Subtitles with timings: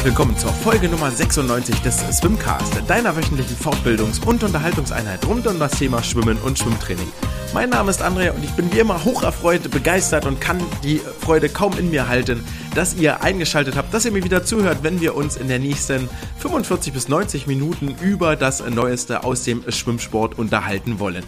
[0.00, 5.58] herzlich willkommen zur Folge Nummer 96 des Swimcast, deiner wöchentlichen Fortbildungs- und Unterhaltungseinheit rund um
[5.58, 7.06] das Thema Schwimmen und Schwimmtraining.
[7.52, 11.50] Mein Name ist Andrea und ich bin wie immer hocherfreut, begeistert und kann die Freude
[11.50, 12.42] kaum in mir halten,
[12.74, 16.08] dass ihr eingeschaltet habt, dass ihr mir wieder zuhört, wenn wir uns in der nächsten
[16.38, 21.24] 45 bis 90 Minuten über das Neueste aus dem Schwimmsport unterhalten wollen.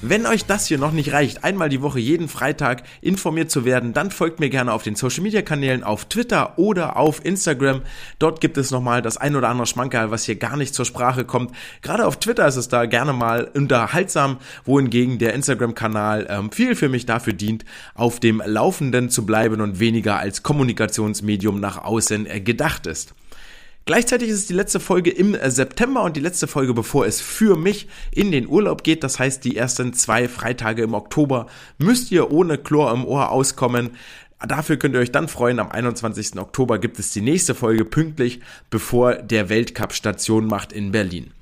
[0.00, 3.92] Wenn euch das hier noch nicht reicht, einmal die Woche jeden Freitag informiert zu werden,
[3.92, 7.82] dann folgt mir gerne auf den Social Media Kanälen auf Twitter oder auf Instagram.
[8.20, 11.24] Dort gibt es nochmal das ein oder andere Schmankerl, was hier gar nicht zur Sprache
[11.24, 11.50] kommt.
[11.82, 16.88] Gerade auf Twitter ist es da gerne mal unterhaltsam, wohingegen der Instagram-Kanal ähm, viel für
[16.88, 22.40] mich dafür dient, auf dem Laufenden zu bleiben und weniger als Kommunikationsmedium nach außen äh,
[22.40, 23.14] gedacht ist.
[23.88, 27.22] Gleichzeitig ist es die letzte Folge im äh, September und die letzte Folge, bevor es
[27.22, 29.02] für mich in den Urlaub geht.
[29.02, 31.46] Das heißt, die ersten zwei Freitage im Oktober
[31.78, 33.92] müsst ihr ohne Chlor im Ohr auskommen.
[34.46, 35.58] Dafür könnt ihr euch dann freuen.
[35.58, 36.38] Am 21.
[36.38, 41.32] Oktober gibt es die nächste Folge pünktlich, bevor der Weltcup Station macht in Berlin.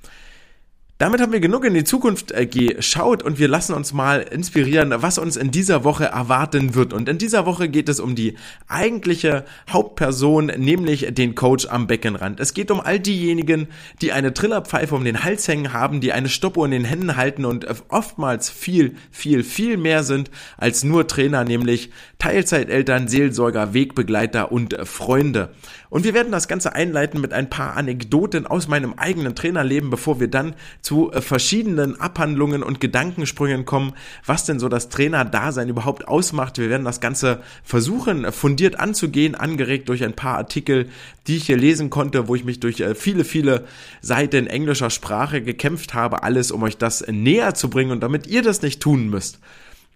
[0.99, 4.95] Damit haben wir genug in die Zukunft äh, geschaut und wir lassen uns mal inspirieren,
[4.97, 6.95] was uns in dieser Woche erwarten wird.
[6.95, 12.41] Und in dieser Woche geht es um die eigentliche Hauptperson, nämlich den Coach am Beckenrand.
[12.41, 13.69] Es geht um all diejenigen,
[14.01, 17.45] die eine Trillerpfeife um den Hals hängen haben, die eine Stoppuhr in den Händen halten
[17.45, 24.75] und oftmals viel, viel, viel mehr sind als nur Trainer, nämlich Teilzeiteltern, Seelsorger, Wegbegleiter und
[24.85, 25.51] Freunde.
[25.97, 30.21] Und wir werden das Ganze einleiten mit ein paar Anekdoten aus meinem eigenen Trainerleben, bevor
[30.21, 30.53] wir dann
[30.83, 33.95] zu äh, verschiedenen Abhandlungen und Gedankensprüngen kommen,
[34.27, 36.59] was denn so das Trainerdasein überhaupt ausmacht.
[36.59, 40.91] Wir werden das Ganze versuchen, äh, fundiert anzugehen, angeregt durch ein paar Artikel,
[41.29, 43.65] die ich hier lesen konnte, wo ich mich durch äh, viele, viele
[44.03, 48.43] Seiten englischer Sprache gekämpft habe, alles um euch das näher zu bringen und damit ihr
[48.43, 49.39] das nicht tun müsst.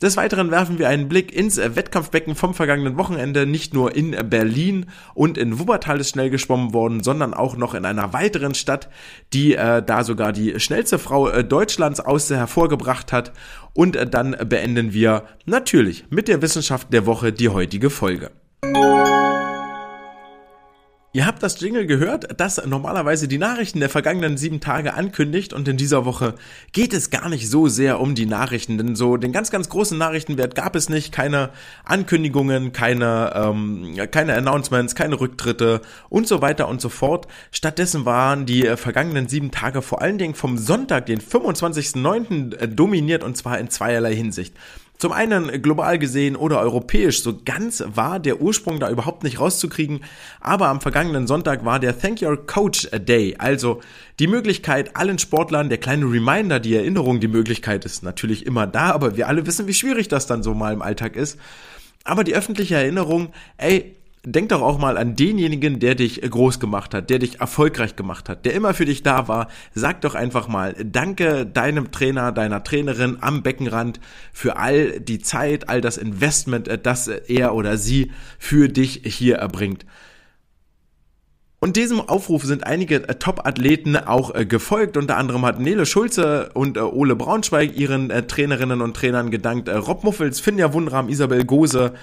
[0.03, 3.45] Des Weiteren werfen wir einen Blick ins Wettkampfbecken vom vergangenen Wochenende.
[3.45, 7.85] Nicht nur in Berlin und in Wuppertal ist schnell geschwommen worden, sondern auch noch in
[7.85, 8.89] einer weiteren Stadt,
[9.35, 13.33] die äh, da sogar die schnellste Frau äh, Deutschlands aus hervorgebracht hat.
[13.75, 18.31] Und äh, dann beenden wir natürlich mit der Wissenschaft der Woche die heutige Folge.
[21.13, 25.67] Ihr habt das Jingle gehört, das normalerweise die Nachrichten der vergangenen sieben Tage ankündigt und
[25.67, 26.37] in dieser Woche
[26.71, 29.99] geht es gar nicht so sehr um die Nachrichten, denn so den ganz, ganz großen
[29.99, 31.51] Nachrichtenwert gab es nicht, keine
[31.83, 37.27] Ankündigungen, keine, ähm, keine Announcements, keine Rücktritte und so weiter und so fort.
[37.51, 42.55] Stattdessen waren die äh, vergangenen sieben Tage vor allen Dingen vom Sonntag, den 25.09.
[42.55, 44.55] Äh, dominiert und zwar in zweierlei Hinsicht.
[45.01, 50.01] Zum einen global gesehen oder europäisch, so ganz war der Ursprung da überhaupt nicht rauszukriegen,
[50.43, 53.81] aber am vergangenen Sonntag war der Thank Your Coach Day, also
[54.19, 58.91] die Möglichkeit allen Sportlern, der kleine Reminder, die Erinnerung, die Möglichkeit ist natürlich immer da,
[58.91, 61.39] aber wir alle wissen, wie schwierig das dann so mal im Alltag ist.
[62.05, 66.93] Aber die öffentliche Erinnerung, ey, denk doch auch mal an denjenigen, der dich groß gemacht
[66.93, 69.49] hat, der dich erfolgreich gemacht hat, der immer für dich da war.
[69.75, 74.01] Sag doch einfach mal Danke deinem Trainer, deiner Trainerin am Beckenrand
[74.33, 79.37] für all die Zeit, all das Investment, äh, das er oder sie für dich hier
[79.37, 79.87] erbringt.
[81.63, 84.97] Und diesem Aufruf sind einige äh, Top-Athleten auch äh, gefolgt.
[84.99, 89.69] Unter anderem hat Nele Schulze und Ole Braunschweig ihren Trainerinnen und Trainern gedankt.
[89.69, 91.95] Rob Muffels, Finja Wundram, Isabel Gose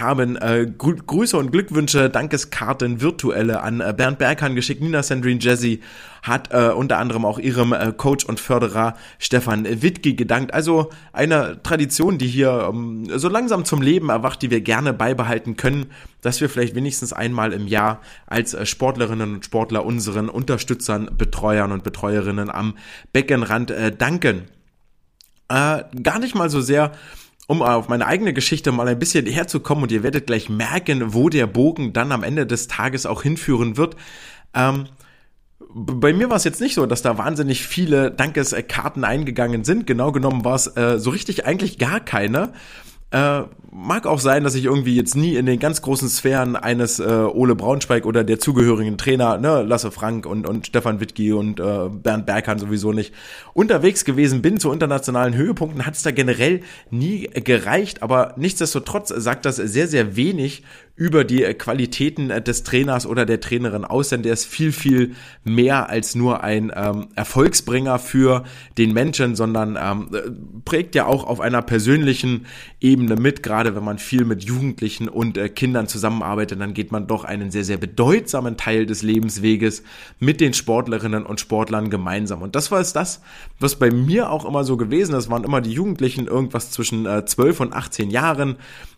[0.00, 4.80] haben äh, Grü Grüße und Glückwünsche, Dankeskarten virtuelle an äh, Bernd Berghahn geschickt.
[4.80, 5.78] Nina Sandrine Jesse
[6.22, 10.52] hat äh, unter anderem auch ihrem äh, Coach und Förderer Stefan Wittke gedankt.
[10.52, 15.56] Also eine Tradition, die hier ähm, so langsam zum Leben erwacht, die wir gerne beibehalten
[15.56, 15.86] können,
[16.22, 21.72] dass wir vielleicht wenigstens einmal im Jahr als äh, Sportlerinnen und Sportler unseren Unterstützern, Betreuern
[21.72, 22.74] und Betreuerinnen am
[23.12, 24.42] Beckenrand äh, danken.
[25.48, 26.92] Äh, gar nicht mal so sehr
[27.46, 31.28] um auf meine eigene Geschichte mal ein bisschen herzukommen und ihr werdet gleich merken, wo
[31.28, 33.96] der Bogen dann am Ende des Tages auch hinführen wird.
[34.54, 34.86] Ähm,
[35.72, 39.86] bei mir war es jetzt nicht so, dass da wahnsinnig viele Dankeskarten eingegangen sind.
[39.86, 42.52] Genau genommen war es äh, so richtig eigentlich gar keine.
[43.10, 46.98] Äh, mag auch sein, dass ich irgendwie jetzt nie in den ganz großen Sphären eines
[46.98, 51.60] äh, Ole Braunschweig oder der zugehörigen Trainer, ne, Lasse Frank und, und Stefan Wittke und
[51.60, 53.14] äh, Bernd Berghahn sowieso nicht,
[53.52, 59.44] unterwegs gewesen bin zu internationalen Höhepunkten, hat es da generell nie gereicht, aber nichtsdestotrotz sagt
[59.44, 60.64] das sehr, sehr wenig
[60.96, 65.14] über die Qualitäten des Trainers oder der Trainerin aus, denn der ist viel, viel
[65.44, 68.44] mehr als nur ein ähm, Erfolgsbringer für
[68.78, 72.46] den Menschen, sondern ähm, prägt ja auch auf einer persönlichen
[72.80, 77.06] Ebene mit, gerade wenn man viel mit Jugendlichen und äh, Kindern zusammenarbeitet, dann geht man
[77.06, 79.82] doch einen sehr, sehr bedeutsamen Teil des Lebensweges
[80.18, 82.40] mit den Sportlerinnen und Sportlern gemeinsam.
[82.40, 83.20] Und das war es das,
[83.60, 87.26] was bei mir auch immer so gewesen ist, waren immer die Jugendlichen irgendwas zwischen äh,
[87.26, 88.56] 12 und 18 Jahren,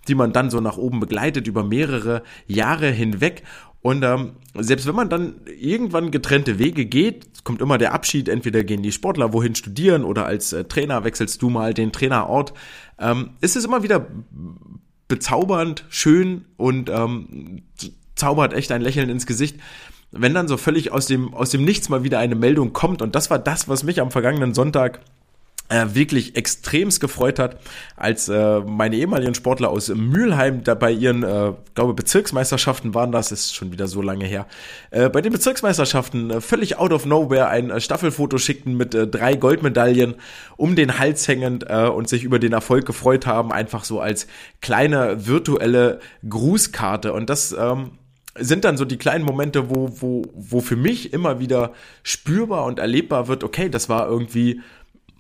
[0.09, 3.43] die man dann so nach oben begleitet über mehrere Jahre hinweg.
[3.81, 8.65] Und ähm, selbst wenn man dann irgendwann getrennte Wege geht, kommt immer der Abschied, entweder
[8.65, 12.53] gehen die Sportler wohin studieren oder als äh, Trainer wechselst du mal den Trainerort,
[12.99, 14.07] ähm, ist es immer wieder
[15.07, 17.63] bezaubernd, schön und ähm,
[18.15, 19.59] zaubert echt ein Lächeln ins Gesicht,
[20.11, 23.01] wenn dann so völlig aus dem, aus dem Nichts mal wieder eine Meldung kommt.
[23.01, 25.01] Und das war das, was mich am vergangenen Sonntag
[25.69, 27.59] äh, wirklich extremst gefreut hat,
[27.97, 33.33] als äh, meine ehemaligen Sportler aus Mülheim da bei ihren, äh, glaube Bezirksmeisterschaften waren das,
[33.33, 34.47] ist schon wieder so lange her,
[34.91, 39.35] äh, bei den Bezirksmeisterschaften äh, völlig out of nowhere ein äh, Staffelfoto schickten mit drei
[39.37, 40.15] Goldmedaillen
[40.57, 44.27] um den Hals hängend äh, und sich über den Erfolg gefreut haben, einfach so als
[44.61, 47.13] kleine virtuelle Grußkarte.
[47.13, 47.93] Und das ähm,
[48.41, 51.73] sind dann so die kleinen Momente, wo, wo, wo für mich immer wieder
[52.03, 54.61] spürbar und erlebbar wird, okay, das war irgendwie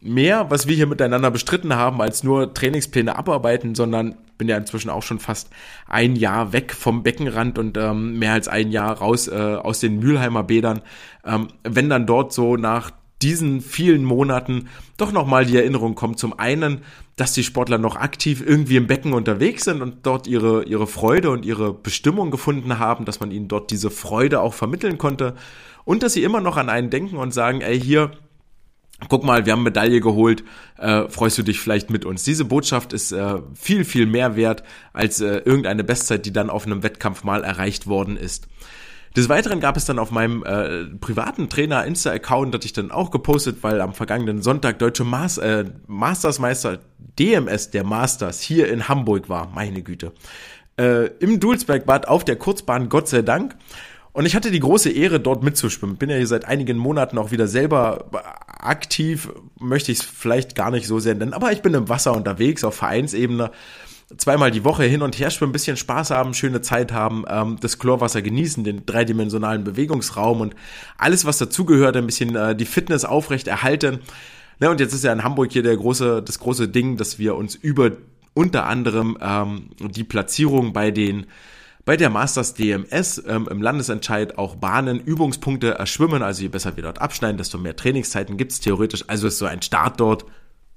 [0.01, 4.91] mehr, was wir hier miteinander bestritten haben, als nur Trainingspläne abarbeiten, sondern bin ja inzwischen
[4.91, 5.51] auch schon fast
[5.89, 9.99] ein Jahr weg vom Beckenrand und ähm, mehr als ein Jahr raus äh, aus den
[9.99, 10.81] Mülheimer Bädern.
[11.25, 12.93] Ähm, wenn dann dort so nach
[13.23, 16.19] diesen vielen Monaten doch nochmal die Erinnerung kommt.
[16.19, 16.83] Zum einen,
[17.17, 21.31] dass die Sportler noch aktiv irgendwie im Becken unterwegs sind und dort ihre, ihre Freude
[21.31, 25.35] und ihre Bestimmung gefunden haben, dass man ihnen dort diese Freude auch vermitteln konnte
[25.85, 28.13] und dass sie immer noch an einen denken und sagen, ey, hier,
[29.09, 30.43] guck mal, wir haben Medaille geholt,
[30.77, 32.25] äh, freust du dich vielleicht mit uns.
[32.25, 36.67] Diese Botschaft ist äh, viel, viel mehr wert als äh, irgendeine Bestzeit, die dann auf
[36.67, 38.49] einem Wettkampf mal erreicht worden ist.
[39.17, 43.11] Des Weiteren gab es dann auf meinem äh, privaten Trainer Insta-Account, das ich dann auch
[43.11, 46.81] gepostet, weil am vergangenen Sonntag deutsche Mas äh, Mastersmeister
[47.19, 50.13] DMS der Masters hier in Hamburg war, meine Güte.
[50.79, 53.57] Äh, Im Dulsbergbad auf der Kurzbahn, Gott sei Dank.
[54.19, 55.95] Und ich hatte die große Ehre, dort mitzuschwimmen.
[55.95, 58.07] Bin ja hier seit einigen Monaten auch wieder selber
[58.49, 59.29] aktiv,
[59.61, 62.65] möchte ich es vielleicht gar nicht so sehr nennen, aber ich bin im Wasser unterwegs
[62.65, 63.53] auf Vereinsebene.
[64.17, 67.59] Zweimal die Woche hin und her schwimmen, ein bisschen Spaß haben, schöne Zeit haben, ähm,
[67.61, 70.57] das Chlorwasser genießen, den dreidimensionalen Bewegungsraum und
[70.97, 74.01] alles, was dazugehört, ein bisschen äh, die Fitness aufrecht erhalten.
[74.59, 77.37] Ne, und jetzt ist ja in Hamburg hier der große, das große Ding, dass wir
[77.37, 77.93] uns über
[78.35, 81.27] unter anderem ähm, die Platzierung bei den
[81.89, 86.23] bei der Masters DMS ähm, im Landesentscheid auch Bahnen, Übungspunkte erschwimmen.
[86.23, 89.05] Also je besser wir dort abschneiden, desto mehr Trainingszeiten gibt es theoretisch.
[89.07, 90.27] Also ist so ein Start dort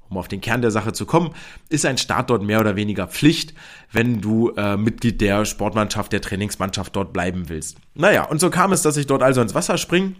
[0.10, 1.32] um auf den Kern der Sache zu kommen,
[1.70, 3.54] ist ein Start dort mehr oder weniger Pflicht,
[3.92, 7.78] wenn du äh, Mitglied der Sportmannschaft, der Trainingsmannschaft dort bleiben willst.
[7.94, 10.16] Naja, und so kam es, dass ich dort also ins Wasser springe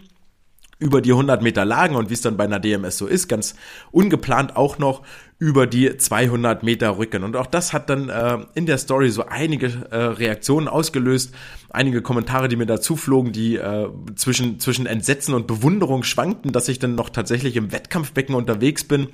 [0.82, 3.54] über die 100 Meter Lagen und wie es dann bei einer DMS so ist, ganz
[3.92, 5.02] ungeplant auch noch
[5.38, 7.22] über die 200 Meter Rücken.
[7.22, 11.34] Und auch das hat dann äh, in der Story so einige äh, Reaktionen ausgelöst,
[11.70, 16.68] einige Kommentare, die mir dazu flogen, die äh, zwischen, zwischen Entsetzen und Bewunderung schwankten, dass
[16.68, 19.08] ich dann noch tatsächlich im Wettkampfbecken unterwegs bin.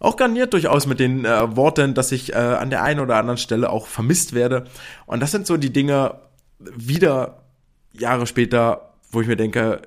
[0.00, 3.38] Auch garniert durchaus mit den äh, Worten, dass ich äh, an der einen oder anderen
[3.38, 4.64] Stelle auch vermisst werde.
[5.06, 6.16] Und das sind so die Dinge
[6.58, 7.44] wieder
[7.92, 9.82] Jahre später, wo ich mir denke,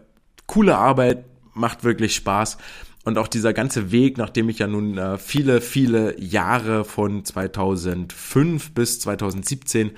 [0.48, 2.58] coole Arbeit, macht wirklich Spaß.
[3.04, 8.72] Und auch dieser ganze Weg, nachdem ich ja nun äh, viele, viele Jahre von 2005
[8.72, 9.92] bis 2017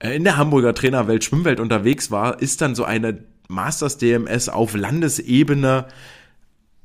[0.00, 3.18] äh, in der Hamburger Trainerwelt, Schwimmwelt unterwegs war, ist dann so eine
[3.48, 5.86] Masters DMS auf Landesebene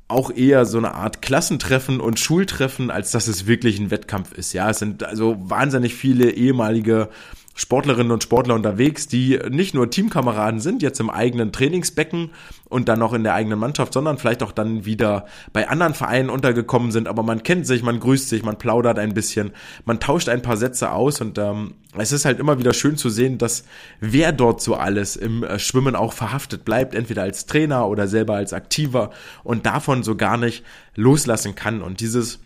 [0.08, 4.54] auch eher so eine Art Klassentreffen und Schultreffen, als dass es wirklich ein Wettkampf ist.
[4.54, 7.10] Ja, es sind also wahnsinnig viele ehemalige
[7.58, 12.30] Sportlerinnen und Sportler unterwegs, die nicht nur Teamkameraden sind, jetzt im eigenen Trainingsbecken
[12.68, 16.30] und dann noch in der eigenen Mannschaft, sondern vielleicht auch dann wieder bei anderen Vereinen
[16.30, 17.08] untergekommen sind.
[17.08, 19.50] Aber man kennt sich, man grüßt sich, man plaudert ein bisschen,
[19.84, 23.10] man tauscht ein paar Sätze aus und ähm, es ist halt immer wieder schön zu
[23.10, 23.64] sehen, dass
[23.98, 28.36] wer dort so alles im äh, Schwimmen auch verhaftet bleibt, entweder als Trainer oder selber
[28.36, 29.10] als Aktiver
[29.42, 31.82] und davon so gar nicht loslassen kann.
[31.82, 32.38] Und dieses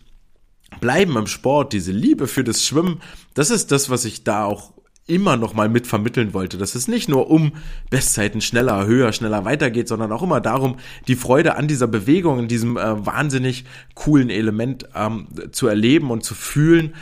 [0.81, 2.99] Bleiben im Sport, diese Liebe für das Schwimmen,
[3.35, 4.73] das ist das, was ich da auch
[5.05, 7.53] immer noch mal mit vermitteln wollte, dass es nicht nur um
[7.89, 12.47] Bestzeiten schneller, höher, schneller weitergeht, sondern auch immer darum, die Freude an dieser Bewegung, in
[12.47, 16.93] diesem äh, wahnsinnig coolen Element ähm, zu erleben und zu fühlen,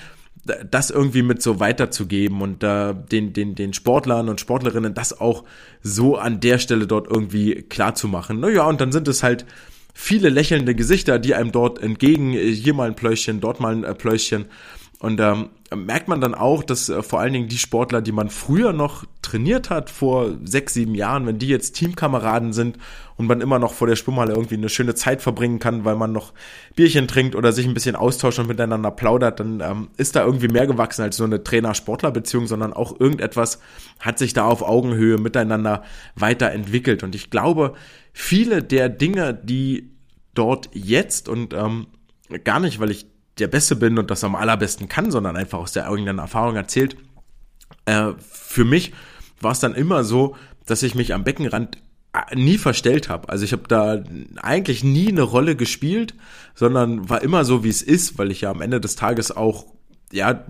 [0.70, 5.44] das irgendwie mit so weiterzugeben und äh, den, den, den Sportlern und Sportlerinnen das auch
[5.84, 8.40] so an der Stelle dort irgendwie klar zu machen.
[8.40, 9.46] Naja, und dann sind es halt
[9.94, 13.94] viele lächelnde Gesichter, die einem dort entgegen, hier mal ein Pläuschen, dort mal ein äh,
[13.94, 14.46] Pläuschen
[15.02, 18.30] und ähm, merkt man dann auch, dass äh, vor allen Dingen die Sportler, die man
[18.30, 22.78] früher noch trainiert hat, vor sechs, sieben Jahren, wenn die jetzt Teamkameraden sind
[23.18, 26.12] und man immer noch vor der Schwimmhalle irgendwie eine schöne Zeit verbringen kann, weil man
[26.12, 26.34] noch
[26.76, 30.50] Bierchen trinkt oder sich ein bisschen austauscht und miteinander plaudert, dann ähm, ist da irgendwie
[30.50, 33.60] mehr gewachsen als nur eine Trainer-Sportler-Beziehung, sondern auch irgendetwas
[34.00, 35.82] hat sich da auf Augenhöhe miteinander
[36.14, 37.02] weiterentwickelt.
[37.02, 37.74] Und ich glaube,
[38.14, 39.96] viele der Dinge, die
[40.36, 41.88] dort jetzt und ähm,
[42.44, 43.11] gar nicht, weil ich
[43.42, 46.96] der Beste bin und das am allerbesten kann, sondern einfach aus der eigenen Erfahrung erzählt.
[47.86, 48.94] Äh, für mich
[49.42, 51.78] war es dann immer so, dass ich mich am Beckenrand
[52.14, 53.30] äh, nie verstellt habe.
[53.30, 54.04] Also ich habe da
[54.42, 56.14] eigentlich nie eine Rolle gespielt,
[56.56, 59.66] sondern war immer so, wie es ist, weil ich ja am Ende des Tages auch,
[60.12, 60.46] ja,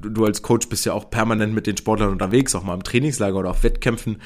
[0.00, 3.36] du als Coach bist ja auch permanent mit den Sportlern unterwegs, auch mal im Trainingslager
[3.36, 4.18] oder auf Wettkämpfen.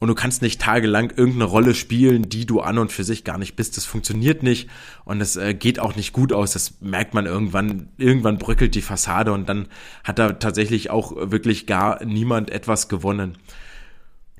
[0.00, 3.36] Und du kannst nicht tagelang irgendeine Rolle spielen, die du an und für sich gar
[3.36, 3.76] nicht bist.
[3.76, 4.68] Das funktioniert nicht
[5.04, 6.54] und es äh, geht auch nicht gut aus.
[6.54, 7.90] Das merkt man irgendwann.
[7.98, 9.68] Irgendwann bröckelt die Fassade und dann
[10.02, 13.36] hat da tatsächlich auch wirklich gar niemand etwas gewonnen.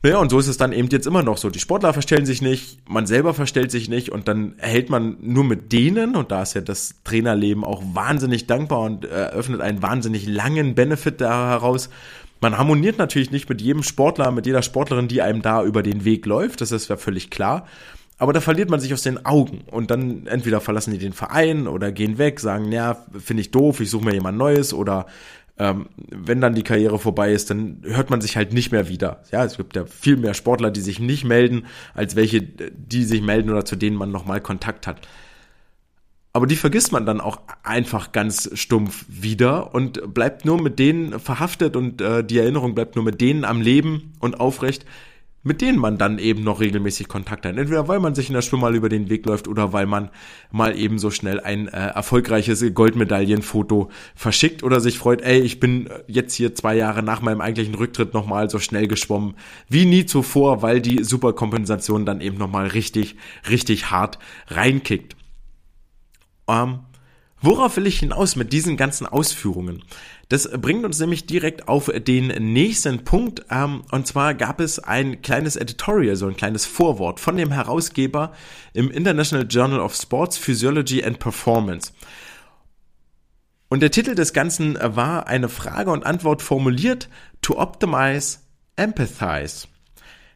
[0.02, 1.50] Naja, und so ist es dann eben jetzt immer noch so.
[1.50, 5.44] Die Sportler verstellen sich nicht, man selber verstellt sich nicht und dann erhält man nur
[5.44, 10.26] mit denen, und da ist ja das Trainerleben auch wahnsinnig dankbar und eröffnet einen wahnsinnig
[10.26, 11.90] langen Benefit da heraus.
[12.40, 16.04] Man harmoniert natürlich nicht mit jedem Sportler, mit jeder Sportlerin, die einem da über den
[16.04, 17.66] Weg läuft, das ist ja völlig klar.
[18.16, 21.66] Aber da verliert man sich aus den Augen und dann entweder verlassen die den Verein
[21.66, 25.06] oder gehen weg, sagen, ja, finde ich doof, ich suche mir jemand Neues oder
[25.58, 29.22] ähm, wenn dann die Karriere vorbei ist, dann hört man sich halt nicht mehr wieder.
[29.30, 33.20] Ja, es gibt ja viel mehr Sportler, die sich nicht melden, als welche, die sich
[33.20, 35.06] melden oder zu denen man nochmal Kontakt hat.
[36.32, 41.18] Aber die vergisst man dann auch einfach ganz stumpf wieder und bleibt nur mit denen
[41.18, 44.86] verhaftet und äh, die Erinnerung bleibt nur mit denen am Leben und aufrecht,
[45.42, 47.56] mit denen man dann eben noch regelmäßig Kontakt hat.
[47.56, 50.10] Entweder weil man sich in der Schwimmhalle über den Weg läuft oder weil man
[50.52, 55.88] mal eben so schnell ein äh, erfolgreiches Goldmedaillenfoto verschickt oder sich freut, ey, ich bin
[56.06, 59.34] jetzt hier zwei Jahre nach meinem eigentlichen Rücktritt nochmal so schnell geschwommen
[59.68, 63.16] wie nie zuvor, weil die Superkompensation dann eben nochmal richtig,
[63.48, 65.16] richtig hart reinkickt.
[66.50, 66.80] Ähm,
[67.40, 69.84] worauf will ich hinaus mit diesen ganzen Ausführungen?
[70.28, 73.46] Das bringt uns nämlich direkt auf den nächsten Punkt.
[73.50, 78.32] Ähm, und zwar gab es ein kleines Editorial, so ein kleines Vorwort von dem Herausgeber
[78.72, 81.92] im International Journal of Sports Physiology and Performance.
[83.68, 87.08] Und der Titel des Ganzen war eine Frage und Antwort formuliert,
[87.40, 88.38] to optimize,
[88.74, 89.68] empathize.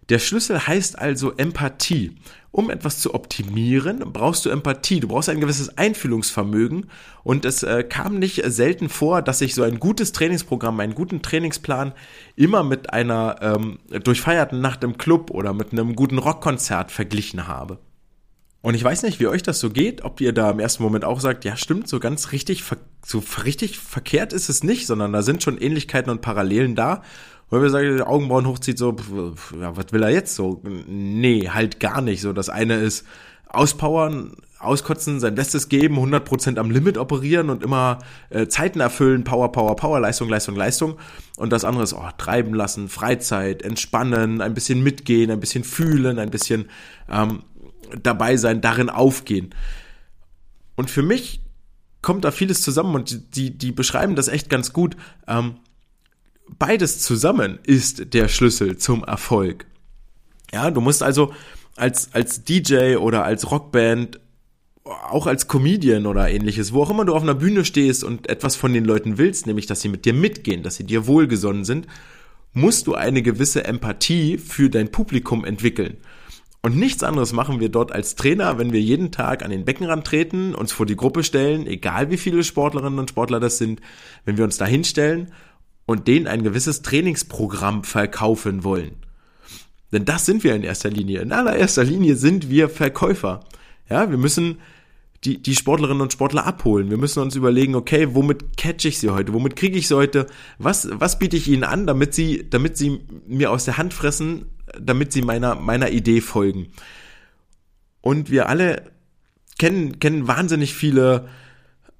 [0.08, 2.16] Der Schlüssel heißt also Empathie.
[2.54, 6.88] Um etwas zu optimieren, brauchst du Empathie, du brauchst ein gewisses Einfühlungsvermögen
[7.24, 11.20] und es äh, kam nicht selten vor, dass ich so ein gutes Trainingsprogramm, einen guten
[11.20, 11.94] Trainingsplan
[12.36, 17.80] immer mit einer ähm, durchfeierten Nacht im Club oder mit einem guten Rockkonzert verglichen habe.
[18.64, 21.04] Und ich weiß nicht, wie euch das so geht, ob ihr da im ersten Moment
[21.04, 22.64] auch sagt, ja stimmt, so ganz richtig,
[23.04, 27.02] so richtig verkehrt ist es nicht, sondern da sind schon Ähnlichkeiten und Parallelen da
[27.50, 28.96] weil wir sagen, Augenbrauen hochzieht, so,
[29.60, 30.62] ja, was will er jetzt so?
[30.88, 32.20] Nee, halt gar nicht.
[32.20, 33.06] So, das eine ist
[33.48, 37.98] auspowern, auskotzen, sein Bestes geben, 100% am Limit operieren und immer
[38.30, 40.96] äh, Zeiten erfüllen, Power, Power, Power, Leistung, Leistung, Leistung.
[41.36, 46.18] Und das andere ist, oh, treiben lassen, Freizeit, entspannen, ein bisschen mitgehen, ein bisschen fühlen,
[46.18, 46.70] ein bisschen
[47.08, 47.42] ähm,
[48.02, 49.54] dabei sein, darin aufgehen.
[50.76, 51.40] Und für mich
[52.02, 54.96] kommt da vieles zusammen und die, die beschreiben das echt ganz gut.
[55.26, 55.56] Ähm,
[56.58, 59.66] beides zusammen ist der Schlüssel zum Erfolg.
[60.52, 61.32] Ja, du musst also
[61.76, 64.20] als, als DJ oder als Rockband,
[64.84, 68.54] auch als Comedian oder ähnliches, wo auch immer du auf einer Bühne stehst und etwas
[68.54, 71.86] von den Leuten willst, nämlich dass sie mit dir mitgehen, dass sie dir wohlgesonnen sind,
[72.52, 75.96] musst du eine gewisse Empathie für dein Publikum entwickeln.
[76.64, 80.06] Und nichts anderes machen wir dort als Trainer, wenn wir jeden Tag an den Beckenrand
[80.06, 83.82] treten, uns vor die Gruppe stellen, egal wie viele Sportlerinnen und Sportler das sind,
[84.24, 85.30] wenn wir uns da hinstellen
[85.84, 88.92] und denen ein gewisses Trainingsprogramm verkaufen wollen.
[89.92, 91.20] Denn das sind wir in erster Linie.
[91.20, 93.40] In allererster Linie sind wir Verkäufer.
[93.90, 94.56] Ja, wir müssen
[95.24, 96.88] die, die Sportlerinnen und Sportler abholen.
[96.88, 99.34] Wir müssen uns überlegen, okay, womit catch ich sie heute?
[99.34, 100.28] Womit kriege ich sie heute?
[100.56, 104.46] Was, was biete ich ihnen an, damit sie, damit sie mir aus der Hand fressen,
[104.80, 106.68] damit sie meiner, meiner Idee folgen?
[108.00, 108.82] Und wir alle
[109.58, 111.28] kennen, kennen wahnsinnig viele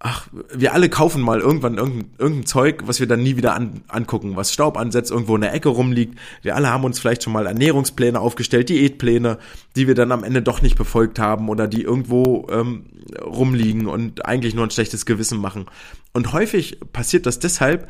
[0.04, 3.82] ach, wir alle kaufen mal irgendwann irgendein, irgendein Zeug, was wir dann nie wieder an,
[3.88, 6.18] angucken, was Staub ansetzt, irgendwo in der Ecke rumliegt.
[6.42, 9.38] Wir alle haben uns vielleicht schon mal Ernährungspläne aufgestellt, Diätpläne,
[9.76, 12.84] die wir dann am Ende doch nicht befolgt haben oder die irgendwo ähm,
[13.24, 15.64] rumliegen und eigentlich nur ein schlechtes Gewissen machen.
[16.12, 17.88] Und häufig passiert das deshalb,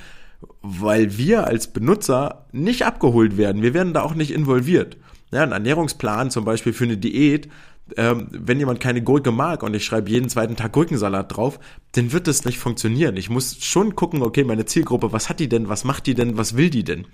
[0.62, 3.62] weil wir als Benutzer nicht abgeholt werden.
[3.62, 4.96] Wir werden da auch nicht involviert.
[5.32, 7.48] Ja, ein Ernährungsplan zum Beispiel für eine Diät
[7.96, 11.60] ähm, wenn jemand keine Gurke mag und ich schreibe jeden zweiten Tag Gurkensalat drauf,
[11.92, 13.16] dann wird das nicht funktionieren.
[13.16, 16.38] Ich muss schon gucken, okay, meine Zielgruppe, was hat die denn, was macht die denn,
[16.38, 17.06] was will die denn?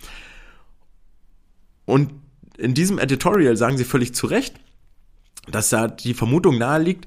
[1.86, 2.12] Und
[2.56, 4.54] in diesem Editorial sagen sie völlig zu Recht,
[5.50, 7.06] dass da die Vermutung nahe liegt,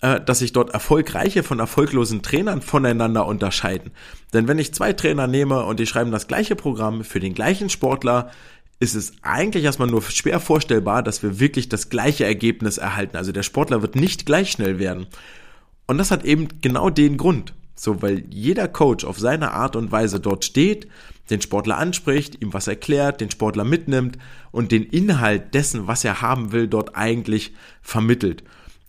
[0.00, 3.90] äh, dass sich dort erfolgreiche von erfolglosen Trainern voneinander unterscheiden.
[4.32, 7.68] Denn wenn ich zwei Trainer nehme und die schreiben das gleiche Programm für den gleichen
[7.68, 8.30] Sportler,
[8.80, 13.16] ist es eigentlich erstmal nur schwer vorstellbar, dass wir wirklich das gleiche Ergebnis erhalten.
[13.16, 15.06] Also der Sportler wird nicht gleich schnell werden.
[15.86, 17.54] Und das hat eben genau den Grund.
[17.74, 20.88] So, weil jeder Coach auf seine Art und Weise dort steht,
[21.30, 24.18] den Sportler anspricht, ihm was erklärt, den Sportler mitnimmt
[24.50, 27.52] und den Inhalt dessen, was er haben will, dort eigentlich
[27.82, 28.42] vermittelt.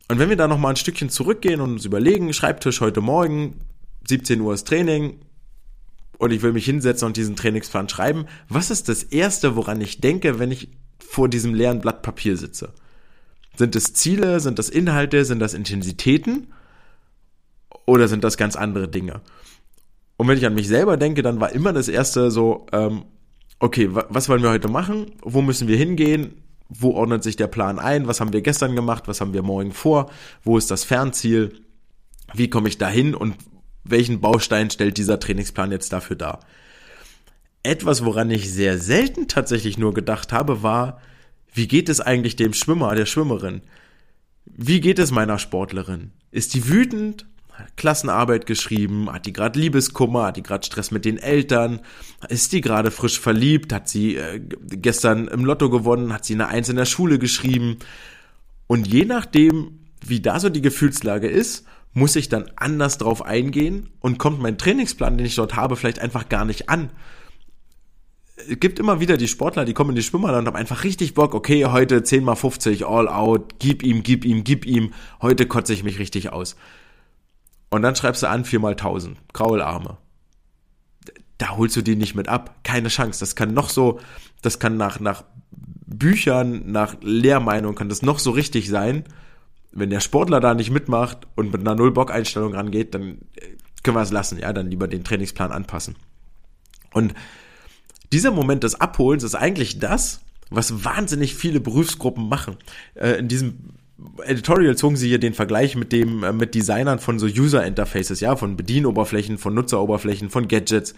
[0.10, 3.62] Und wenn wir da nochmal ein Stückchen zurückgehen und uns überlegen, Schreibtisch heute Morgen,
[4.08, 5.20] 17 Uhr ist Training
[6.18, 10.02] und ich will mich hinsetzen und diesen Trainingsplan schreiben, was ist das Erste, woran ich
[10.02, 12.74] denke, wenn ich vor diesem leeren Blatt Papier sitze?
[13.56, 16.48] Sind es Ziele, sind das Inhalte, sind das Intensitäten
[17.86, 19.22] oder sind das ganz andere Dinge?
[20.18, 23.06] Und wenn ich an mich selber denke, dann war immer das erste so, ähm,
[23.60, 25.12] okay, was wollen wir heute machen?
[25.22, 26.42] Wo müssen wir hingehen?
[26.70, 29.74] Wo ordnet sich der Plan ein, was haben wir gestern gemacht, was haben wir morgen
[29.74, 30.12] vor,
[30.44, 31.62] wo ist das Fernziel,
[32.34, 33.36] wie komme ich dahin und
[33.84, 36.40] welchen Baustein stellt dieser Trainingsplan jetzt dafür dar.
[37.64, 41.02] Etwas, woran ich sehr selten tatsächlich nur gedacht habe, war,
[41.54, 43.62] wie geht es eigentlich dem Schwimmer, der Schwimmerin?
[44.46, 46.12] Wie geht es meiner Sportlerin?
[46.32, 47.26] Ist die wütend?
[47.76, 51.82] Klassenarbeit geschrieben, hat die gerade Liebeskummer, hat die gerade Stress mit den Eltern,
[52.28, 56.48] ist die gerade frisch verliebt, hat sie äh, gestern im Lotto gewonnen, hat sie eine
[56.48, 57.78] Eins in der Schule geschrieben.
[58.68, 63.90] Und je nachdem, wie da so die Gefühlslage ist, muss ich dann anders drauf eingehen
[64.00, 66.92] und kommt mein Trainingsplan, den ich dort habe, vielleicht einfach gar nicht an.
[68.48, 71.14] Es gibt immer wieder die Sportler, die kommen in die Schwimmer und haben einfach richtig
[71.14, 75.46] Bock, okay, heute 10 mal 50 all out, gib ihm, gib ihm, gib ihm, heute
[75.46, 76.56] kotze ich mich richtig aus.
[77.70, 79.98] Und dann schreibst du an 4 mal 1000, Kraularme.
[81.38, 82.60] Da holst du die nicht mit ab.
[82.64, 83.20] Keine Chance.
[83.20, 84.00] Das kann noch so,
[84.42, 85.24] das kann nach, nach
[85.86, 89.04] Büchern, nach Lehrmeinung kann das noch so richtig sein.
[89.72, 94.02] Wenn der Sportler da nicht mitmacht und mit einer Null-Bock-Einstellung rangeht, dann äh, können wir
[94.02, 95.96] es lassen, ja, dann lieber den Trainingsplan anpassen.
[96.92, 97.14] Und
[98.12, 102.58] dieser Moment des Abholens ist eigentlich das, was wahnsinnig viele Berufsgruppen machen.
[102.96, 103.74] Äh, in diesem
[104.24, 108.20] Editorial zogen sie hier den Vergleich mit dem äh, mit Designern von so User Interfaces,
[108.20, 110.94] ja, von Bedienoberflächen, von Nutzeroberflächen, von Gadgets,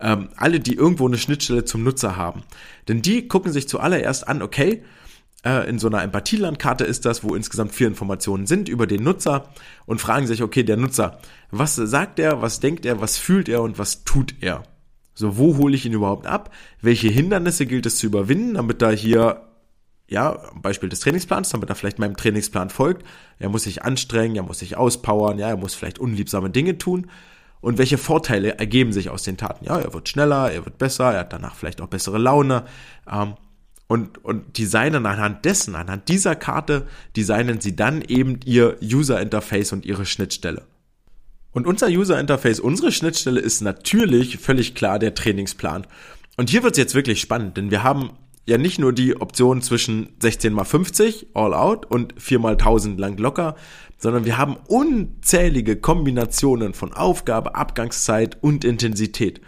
[0.00, 2.42] ähm, alle, die irgendwo eine Schnittstelle zum Nutzer haben.
[2.88, 4.82] Denn die gucken sich zuallererst an, okay,
[5.44, 9.48] äh, in so einer Empathielandkarte ist das, wo insgesamt vier Informationen sind über den Nutzer
[9.86, 11.18] und fragen sich, okay, der Nutzer,
[11.50, 14.64] was sagt er, was denkt er, was fühlt er und was tut er?
[15.14, 16.54] So, wo hole ich ihn überhaupt ab?
[16.80, 19.42] Welche Hindernisse gilt es zu überwinden, damit da hier
[20.12, 23.06] ja, Beispiel des Trainingsplans, damit er vielleicht meinem Trainingsplan folgt.
[23.38, 27.10] Er muss sich anstrengen, er muss sich auspowern, ja, er muss vielleicht unliebsame Dinge tun.
[27.60, 29.64] Und welche Vorteile ergeben sich aus den Taten?
[29.64, 32.64] Ja, er wird schneller, er wird besser, er hat danach vielleicht auch bessere Laune.
[33.10, 33.34] Ähm,
[33.86, 39.72] und, und designen anhand dessen, anhand dieser Karte, designen sie dann eben ihr User Interface
[39.72, 40.62] und ihre Schnittstelle.
[41.52, 45.86] Und unser User Interface, unsere Schnittstelle ist natürlich völlig klar der Trainingsplan.
[46.36, 48.10] Und hier wird es jetzt wirklich spannend, denn wir haben
[48.44, 52.98] ja nicht nur die Option zwischen 16 mal 50 all out und 4 mal 1000
[52.98, 53.54] lang locker,
[53.98, 59.40] sondern wir haben unzählige Kombinationen von Aufgabe, Abgangszeit und Intensität.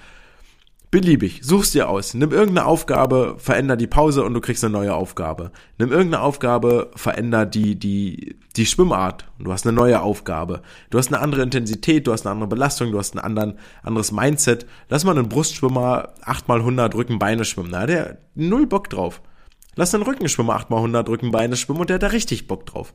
[0.94, 2.14] Beliebig, such's dir aus.
[2.14, 5.50] Nimm irgendeine Aufgabe, veränder die Pause und du kriegst eine neue Aufgabe.
[5.76, 10.62] Nimm irgendeine Aufgabe, veränder die, die, die Schwimmart und du hast eine neue Aufgabe.
[10.90, 14.12] Du hast eine andere Intensität, du hast eine andere Belastung, du hast ein anderen, anderes
[14.12, 14.66] Mindset.
[14.88, 17.70] Lass mal einen Brustschwimmer 8 mal 100 Rücken Beine schwimmen.
[17.72, 19.20] Na, der hat null Bock drauf.
[19.74, 22.66] Lass einen Rückenschwimmer 8 mal 100 Rücken Beine schwimmen und der hat da richtig Bock
[22.66, 22.94] drauf.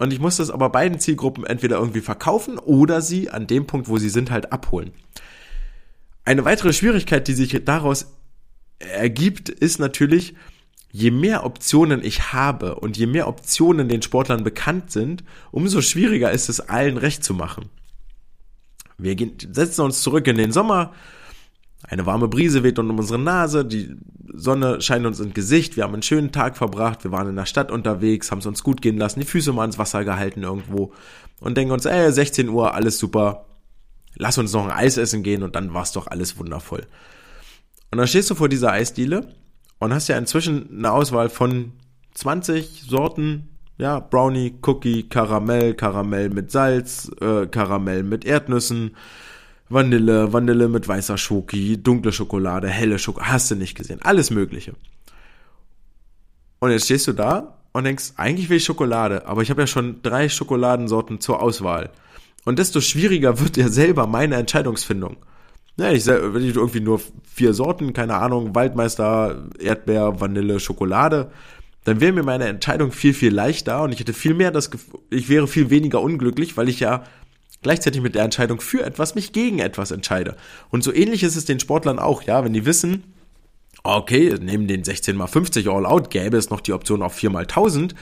[0.00, 3.88] Und ich muss das aber beiden Zielgruppen entweder irgendwie verkaufen oder sie an dem Punkt,
[3.88, 4.90] wo sie sind, halt abholen.
[6.26, 8.12] Eine weitere Schwierigkeit, die sich daraus
[8.80, 10.34] ergibt, ist natürlich,
[10.90, 16.32] je mehr Optionen ich habe und je mehr Optionen den Sportlern bekannt sind, umso schwieriger
[16.32, 17.70] ist es allen recht zu machen.
[18.98, 20.92] Wir gehen, setzen uns zurück in den Sommer,
[21.84, 23.94] eine warme Brise weht um unsere Nase, die
[24.34, 27.46] Sonne scheint uns ins Gesicht, wir haben einen schönen Tag verbracht, wir waren in der
[27.46, 30.92] Stadt unterwegs, haben es uns gut gehen lassen, die Füße mal ins Wasser gehalten irgendwo
[31.38, 33.45] und denken uns, ey, 16 Uhr, alles super,
[34.16, 36.86] lass uns noch ein Eis essen gehen und dann war's doch alles wundervoll.
[37.90, 39.28] Und dann stehst du vor dieser Eisdiele
[39.78, 41.72] und hast ja inzwischen eine Auswahl von
[42.14, 43.48] 20 Sorten,
[43.78, 48.96] ja, Brownie, Cookie, Karamell, Karamell mit Salz, äh, Karamell mit Erdnüssen,
[49.68, 54.74] Vanille, Vanille mit weißer Schoki, dunkle Schokolade, helle Schokolade, hast du nicht gesehen, alles mögliche.
[56.58, 59.66] Und jetzt stehst du da und denkst, eigentlich will ich Schokolade, aber ich habe ja
[59.66, 61.90] schon drei Schokoladensorten zur Auswahl.
[62.46, 65.16] Und desto schwieriger wird ja selber meine Entscheidungsfindung.
[65.76, 71.30] Ja, ich wenn ich irgendwie nur vier Sorten, keine Ahnung, Waldmeister, Erdbeer, Vanille, Schokolade,
[71.84, 75.00] dann wäre mir meine Entscheidung viel, viel leichter und ich hätte viel mehr das Gefühl,
[75.10, 77.04] ich wäre viel weniger unglücklich, weil ich ja
[77.62, 80.36] gleichzeitig mit der Entscheidung für etwas mich gegen etwas entscheide.
[80.70, 83.02] Und so ähnlich ist es den Sportlern auch, ja, wenn die wissen,
[83.82, 87.42] okay, neben den 16 mal 50 All-Out gäbe es noch die Option auf 4 mal
[87.42, 87.94] 1000,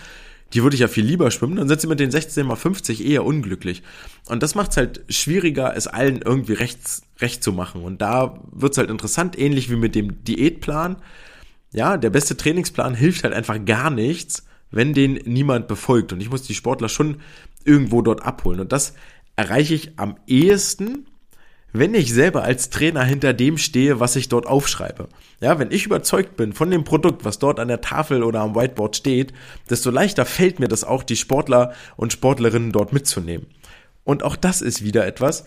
[0.54, 3.04] die würde ich ja viel lieber schwimmen, dann sind sie mit den 16 mal 50
[3.04, 3.82] eher unglücklich.
[4.26, 7.82] Und das macht es halt schwieriger, es allen irgendwie rechts, recht zu machen.
[7.82, 10.96] Und da wird es halt interessant, ähnlich wie mit dem Diätplan.
[11.72, 16.12] Ja, der beste Trainingsplan hilft halt einfach gar nichts, wenn den niemand befolgt.
[16.12, 17.16] Und ich muss die Sportler schon
[17.64, 18.60] irgendwo dort abholen.
[18.60, 18.94] Und das
[19.34, 21.06] erreiche ich am ehesten,
[21.74, 25.08] wenn ich selber als Trainer hinter dem stehe, was ich dort aufschreibe.
[25.40, 28.54] Ja, wenn ich überzeugt bin von dem Produkt, was dort an der Tafel oder am
[28.54, 29.34] Whiteboard steht,
[29.68, 33.48] desto leichter fällt mir das auch, die Sportler und Sportlerinnen dort mitzunehmen.
[34.04, 35.44] Und auch das ist wieder etwas,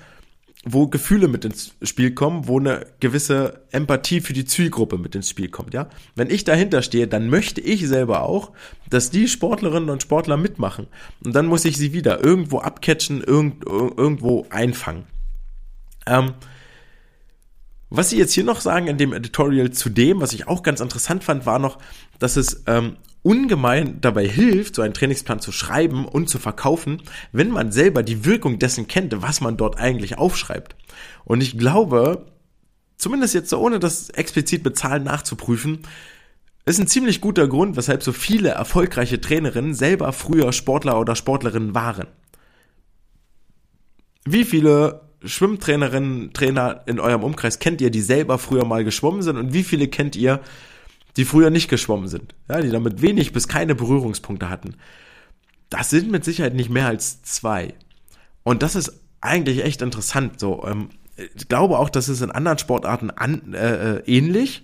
[0.65, 5.29] wo Gefühle mit ins Spiel kommen, wo eine gewisse Empathie für die Zielgruppe mit ins
[5.29, 5.87] Spiel kommt, ja.
[6.15, 8.51] Wenn ich dahinter stehe, dann möchte ich selber auch,
[8.89, 10.87] dass die Sportlerinnen und Sportler mitmachen.
[11.23, 15.05] Und dann muss ich sie wieder irgendwo abcatchen, irgend, irgendwo einfangen.
[16.07, 16.33] Ähm,
[17.89, 20.81] was sie jetzt hier noch sagen in dem Editorial zu dem, was ich auch ganz
[20.81, 21.77] interessant fand, war noch,
[22.19, 27.49] dass es ähm, ungemein dabei hilft, so einen Trainingsplan zu schreiben und zu verkaufen, wenn
[27.49, 30.75] man selber die Wirkung dessen kennt, was man dort eigentlich aufschreibt.
[31.23, 32.25] Und ich glaube,
[32.97, 35.79] zumindest jetzt so ohne das explizit bezahlen nachzuprüfen,
[36.65, 41.73] ist ein ziemlich guter Grund, weshalb so viele erfolgreiche Trainerinnen selber früher Sportler oder Sportlerinnen
[41.73, 42.07] waren.
[44.25, 49.38] Wie viele Schwimmtrainerinnen, Trainer in eurem Umkreis kennt ihr, die selber früher mal geschwommen sind
[49.38, 50.41] und wie viele kennt ihr,
[51.15, 54.75] die früher nicht geschwommen sind, ja, die damit wenig bis keine Berührungspunkte hatten.
[55.69, 57.73] Das sind mit Sicherheit nicht mehr als zwei.
[58.43, 60.39] Und das ist eigentlich echt interessant.
[60.39, 60.89] So, ähm,
[61.36, 64.63] ich glaube auch, dass es in anderen Sportarten an, äh, äh ähnlich.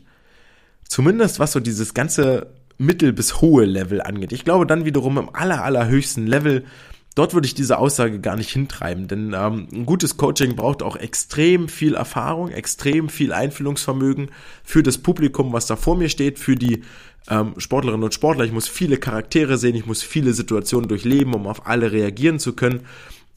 [0.87, 4.31] Zumindest was so dieses ganze mittel bis hohe Level angeht.
[4.31, 6.65] Ich glaube dann wiederum im aller, allerhöchsten Level
[7.15, 10.95] dort würde ich diese Aussage gar nicht hintreiben, denn ähm, ein gutes Coaching braucht auch
[10.95, 14.31] extrem viel Erfahrung, extrem viel Einfühlungsvermögen
[14.63, 16.83] für das Publikum, was da vor mir steht, für die
[17.29, 18.45] ähm, Sportlerinnen und Sportler.
[18.45, 22.53] Ich muss viele Charaktere sehen, ich muss viele Situationen durchleben, um auf alle reagieren zu
[22.53, 22.81] können.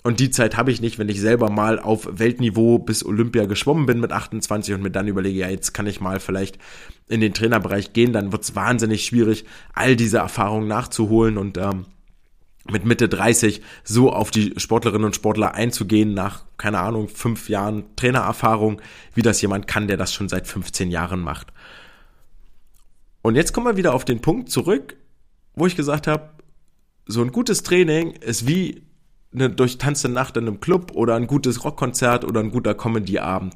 [0.02, 3.86] Und die Zeit habe ich nicht, wenn ich selber mal auf Weltniveau bis Olympia geschwommen
[3.86, 6.58] bin mit 28 und mir dann überlege, ja, jetzt kann ich mal vielleicht
[7.08, 11.86] in den Trainerbereich gehen, dann wird es wahnsinnig schwierig, all diese Erfahrungen nachzuholen und ähm,
[12.70, 17.84] mit Mitte 30 so auf die Sportlerinnen und Sportler einzugehen nach, keine Ahnung, fünf Jahren
[17.96, 18.80] Trainererfahrung,
[19.14, 21.52] wie das jemand kann, der das schon seit 15 Jahren macht.
[23.22, 24.96] Und jetzt kommen wir wieder auf den Punkt zurück,
[25.54, 26.30] wo ich gesagt habe,
[27.06, 28.82] so ein gutes Training ist wie
[29.32, 33.54] eine durchtanzte Nacht in einem Club oder ein gutes Rockkonzert oder ein guter Comedy-Abend.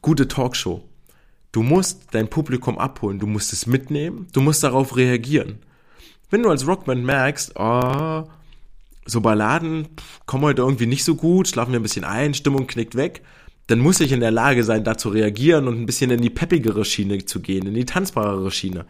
[0.00, 0.88] Gute Talkshow.
[1.52, 5.58] Du musst dein Publikum abholen, du musst es mitnehmen, du musst darauf reagieren.
[6.32, 8.24] Wenn du als Rockband merkst, oh,
[9.04, 9.86] so Balladen
[10.24, 13.20] kommen heute irgendwie nicht so gut, schlafen mir ein bisschen ein, Stimmung knickt weg,
[13.66, 16.30] dann muss ich in der Lage sein, da zu reagieren und ein bisschen in die
[16.30, 18.86] peppigere Schiene zu gehen, in die tanzbarere Schiene.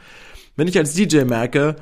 [0.55, 1.75] Wenn ich als DJ merke,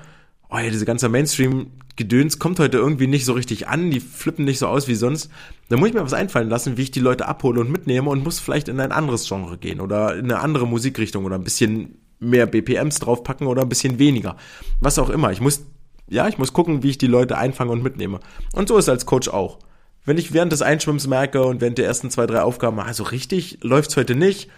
[0.49, 4.61] oh ja, diese ganze Mainstream-Gedöns kommt heute irgendwie nicht so richtig an, die flippen nicht
[4.61, 5.31] so aus wie sonst,
[5.69, 8.25] dann muss ich mir was einfallen lassen, wie ich die Leute abhole und mitnehme und
[8.25, 11.99] muss vielleicht in ein anderes Genre gehen oder in eine andere Musikrichtung oder ein bisschen
[12.21, 14.37] mehr BPMs draufpacken oder ein bisschen weniger.
[14.81, 15.33] Was auch immer.
[15.33, 15.67] Ich muss,
[16.09, 18.21] ja, ich muss gucken, wie ich die Leute einfange und mitnehme.
[18.53, 19.59] Und so ist als Coach auch.
[20.05, 23.59] Wenn ich während des Einschwimmens merke und während der ersten zwei, drei Aufgaben, also richtig
[23.63, 24.51] läuft's heute nicht,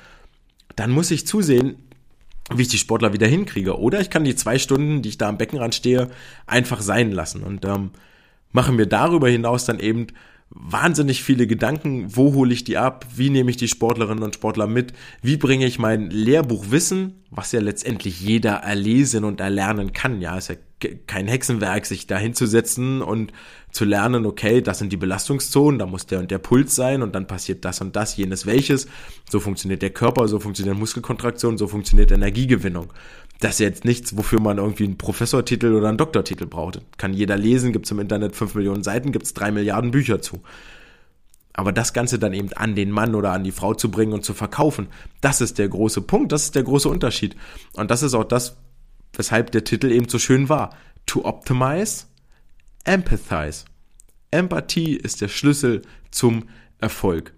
[0.76, 1.76] dann muss ich zusehen,
[2.54, 3.78] wie ich die Sportler wieder hinkriege.
[3.78, 6.10] Oder ich kann die zwei Stunden, die ich da am Beckenrand stehe,
[6.46, 7.90] einfach sein lassen und ähm,
[8.52, 10.08] mache mir darüber hinaus dann eben
[10.54, 14.66] wahnsinnig viele Gedanken, wo hole ich die ab, wie nehme ich die Sportlerinnen und Sportler
[14.66, 20.36] mit, wie bringe ich mein Lehrbuchwissen, was ja letztendlich jeder erlesen und erlernen kann, ja,
[20.36, 20.56] ist ja
[21.06, 23.32] kein Hexenwerk, sich da hinzusetzen und
[23.72, 27.14] zu lernen, okay, das sind die Belastungszonen, da muss der und der Puls sein und
[27.14, 28.86] dann passiert das und das, jenes welches.
[29.30, 32.92] So funktioniert der Körper, so funktioniert Muskelkontraktion, so funktioniert Energiegewinnung.
[33.40, 36.80] Das ist jetzt nichts, wofür man irgendwie einen Professortitel oder einen Doktortitel braucht.
[36.98, 40.42] Kann jeder lesen, gibt's im Internet fünf Millionen Seiten, gibt's drei Milliarden Bücher zu.
[41.54, 44.24] Aber das Ganze dann eben an den Mann oder an die Frau zu bringen und
[44.24, 44.88] zu verkaufen,
[45.20, 47.36] das ist der große Punkt, das ist der große Unterschied.
[47.72, 48.56] Und das ist auch das,
[49.14, 50.76] weshalb der Titel eben so schön war.
[51.06, 52.06] To optimize,
[52.84, 53.64] empathize.
[54.30, 56.44] Empathie ist der Schlüssel zum
[56.78, 57.32] Erfolg.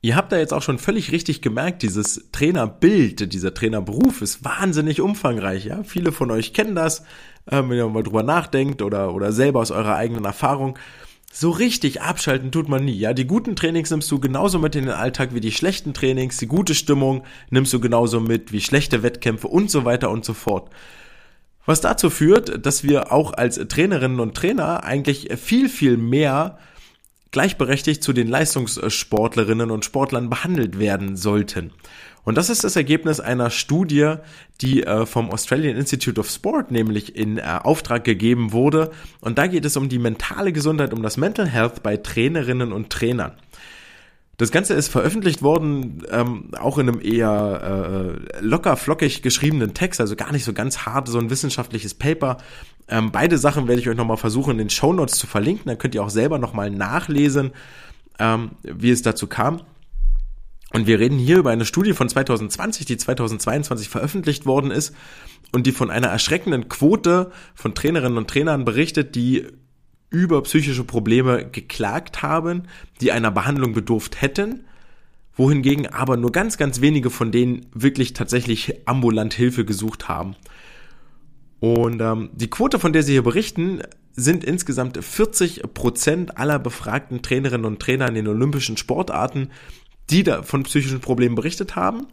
[0.00, 5.00] Ihr habt da jetzt auch schon völlig richtig gemerkt, dieses Trainerbild, dieser Trainerberuf ist wahnsinnig
[5.00, 5.64] umfangreich.
[5.64, 7.00] Ja, viele von euch kennen das,
[7.46, 10.78] äh, wenn ihr mal drüber nachdenkt oder oder selber aus eurer eigenen Erfahrung.
[11.32, 12.96] So richtig abschalten tut man nie.
[12.96, 16.38] Ja, die guten Trainings nimmst du genauso mit in den Alltag wie die schlechten Trainings.
[16.38, 20.32] Die gute Stimmung nimmst du genauso mit wie schlechte Wettkämpfe und so weiter und so
[20.32, 20.70] fort.
[21.68, 26.56] Was dazu führt, dass wir auch als Trainerinnen und Trainer eigentlich viel, viel mehr
[27.30, 31.72] gleichberechtigt zu den Leistungssportlerinnen und Sportlern behandelt werden sollten.
[32.24, 34.14] Und das ist das Ergebnis einer Studie,
[34.62, 38.90] die äh, vom Australian Institute of Sport nämlich in äh, Auftrag gegeben wurde.
[39.20, 42.88] Und da geht es um die mentale Gesundheit, um das Mental Health bei Trainerinnen und
[42.88, 43.32] Trainern.
[44.38, 50.00] Das Ganze ist veröffentlicht worden, ähm, auch in einem eher äh, locker flockig geschriebenen Text,
[50.00, 52.36] also gar nicht so ganz hart, so ein wissenschaftliches Paper.
[52.86, 55.64] Ähm, beide Sachen werde ich euch nochmal versuchen, in den Show Notes zu verlinken.
[55.66, 57.50] Dann könnt ihr auch selber nochmal nachlesen,
[58.20, 59.62] ähm, wie es dazu kam.
[60.72, 64.94] Und wir reden hier über eine Studie von 2020, die 2022 veröffentlicht worden ist
[65.50, 69.48] und die von einer erschreckenden Quote von Trainerinnen und Trainern berichtet, die
[70.10, 72.64] über psychische Probleme geklagt haben,
[73.00, 74.64] die einer Behandlung bedurft hätten,
[75.34, 80.34] wohingegen aber nur ganz, ganz wenige von denen wirklich tatsächlich ambulant Hilfe gesucht haben.
[81.60, 83.80] Und ähm, die Quote, von der sie hier berichten,
[84.14, 89.50] sind insgesamt 40 Prozent aller befragten Trainerinnen und Trainer in den olympischen Sportarten,
[90.10, 92.06] die da von psychischen Problemen berichtet haben.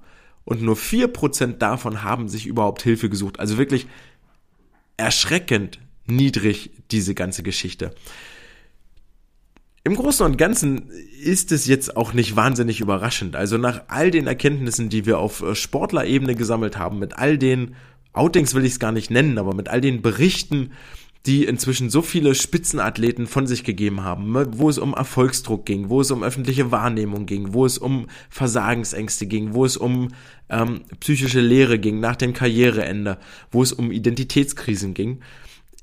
[0.43, 3.39] Und nur 4 Prozent davon haben sich überhaupt Hilfe gesucht.
[3.39, 3.88] Also wirklich
[4.97, 7.93] erschreckend niedrig, diese ganze Geschichte.
[9.83, 10.89] Im Großen und Ganzen
[11.21, 13.35] ist es jetzt auch nicht wahnsinnig überraschend.
[13.35, 17.75] Also nach all den Erkenntnissen, die wir auf äh, Sportlerebene gesammelt haben, mit all den
[18.11, 20.71] Outings will ich es gar nicht nennen, aber mit all den Berichten,
[21.25, 26.01] die inzwischen so viele Spitzenathleten von sich gegeben haben, wo es um Erfolgsdruck ging, wo
[26.01, 30.09] es um öffentliche Wahrnehmung ging, wo es um Versagensängste ging, wo es um
[30.49, 33.17] ähm, psychische Lehre ging nach dem Karriereende,
[33.51, 35.19] wo es um Identitätskrisen ging,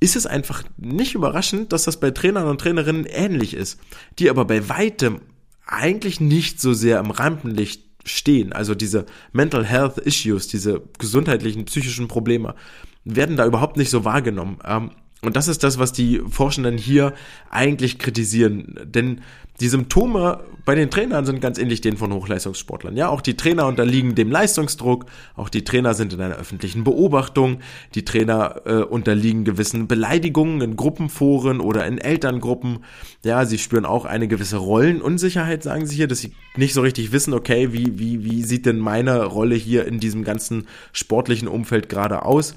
[0.02, 3.78] ist es einfach nicht überraschend, dass das bei Trainern und Trainerinnen ähnlich ist,
[4.18, 5.20] die aber bei weitem
[5.64, 8.52] eigentlich nicht so sehr im Rampenlicht stehen.
[8.52, 12.56] Also diese Mental Health Issues, diese gesundheitlichen, psychischen Probleme,
[13.04, 14.58] werden da überhaupt nicht so wahrgenommen.
[14.64, 14.90] Ähm,
[15.24, 17.14] und das ist das, was die Forschenden hier
[17.48, 18.74] eigentlich kritisieren.
[18.84, 19.20] Denn
[19.60, 22.96] die Symptome bei den Trainern sind ganz ähnlich denen von Hochleistungssportlern.
[22.96, 25.06] Ja, auch die Trainer unterliegen dem Leistungsdruck,
[25.36, 27.58] auch die Trainer sind in einer öffentlichen Beobachtung,
[27.94, 32.80] die Trainer äh, unterliegen gewissen Beleidigungen in Gruppenforen oder in Elterngruppen.
[33.24, 37.12] Ja, sie spüren auch eine gewisse Rollenunsicherheit, sagen sie hier, dass sie nicht so richtig
[37.12, 41.88] wissen, okay, wie, wie, wie sieht denn meine Rolle hier in diesem ganzen sportlichen Umfeld
[41.88, 42.56] gerade aus?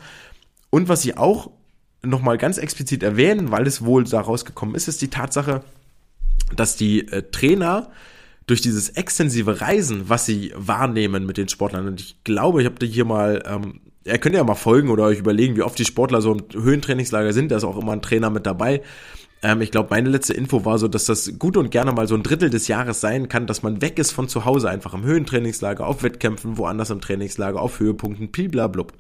[0.71, 1.51] Und was sie auch
[2.05, 5.63] nochmal ganz explizit erwähnen, weil es wohl da rausgekommen ist, ist die Tatsache,
[6.55, 7.89] dass die äh, Trainer
[8.47, 12.77] durch dieses extensive Reisen, was sie wahrnehmen mit den Sportlern, und ich glaube, ich habe
[12.77, 15.85] dir hier mal, ähm, ihr könnt ja mal folgen oder euch überlegen, wie oft die
[15.85, 18.83] Sportler so im Höhentrainingslager sind, da ist auch immer ein Trainer mit dabei.
[19.41, 22.15] Ähm, ich glaube, meine letzte Info war so, dass das gut und gerne mal so
[22.15, 25.03] ein Drittel des Jahres sein kann, dass man weg ist von zu Hause, einfach im
[25.03, 28.93] Höhentrainingslager, auf Wettkämpfen, woanders im Trainingslager, auf Höhepunkten, bliblablub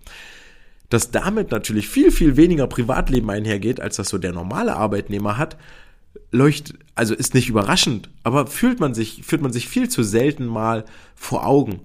[0.89, 5.57] dass damit natürlich viel, viel weniger Privatleben einhergeht, als das so der normale Arbeitnehmer hat,
[6.31, 10.45] leuchtet, also ist nicht überraschend, aber fühlt man sich, fühlt man sich viel zu selten
[10.45, 11.81] mal vor Augen.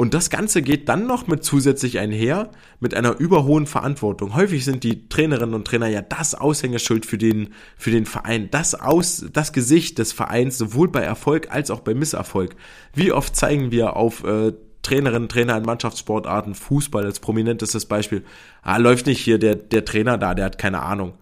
[0.00, 4.36] Und das Ganze geht dann noch mit zusätzlich einher mit einer überhohen Verantwortung.
[4.36, 8.76] Häufig sind die Trainerinnen und Trainer ja das Aushängeschild für den, für den Verein, das
[8.76, 12.54] Aus, das Gesicht des Vereins, sowohl bei Erfolg als auch bei Misserfolg.
[12.94, 14.52] Wie oft zeigen wir auf äh,
[14.88, 18.24] Trainerinnen, Trainer in Mannschaftssportarten, Fußball als prominentestes Beispiel.
[18.62, 21.14] Ah, läuft nicht hier der, der Trainer da, der hat keine Ahnung.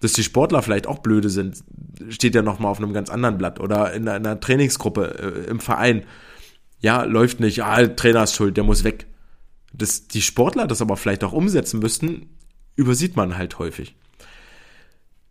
[0.00, 1.64] Dass die Sportler vielleicht auch blöde sind,
[2.10, 3.60] steht ja nochmal auf einem ganz anderen Blatt.
[3.60, 6.04] Oder in einer Trainingsgruppe äh, im Verein.
[6.80, 9.06] Ja, läuft nicht, ah, Trainer ist schuld, der muss weg.
[9.72, 12.28] Dass die Sportler das aber vielleicht auch umsetzen müssten,
[12.76, 13.96] übersieht man halt häufig.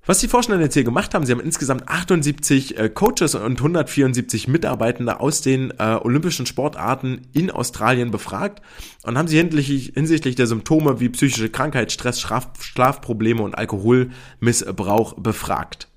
[0.06, 4.50] Was die Forschenden jetzt hier gemacht haben, sie haben insgesamt 78 äh, Coaches und 174
[4.50, 8.62] Mitarbeitende aus den äh, olympischen Sportarten in Australien befragt
[9.04, 15.88] und haben sie hinsichtlich, der Symptome wie psychische Krankheit, Stress, Schlaf, Schlafprobleme und Alkoholmissbrauch befragt.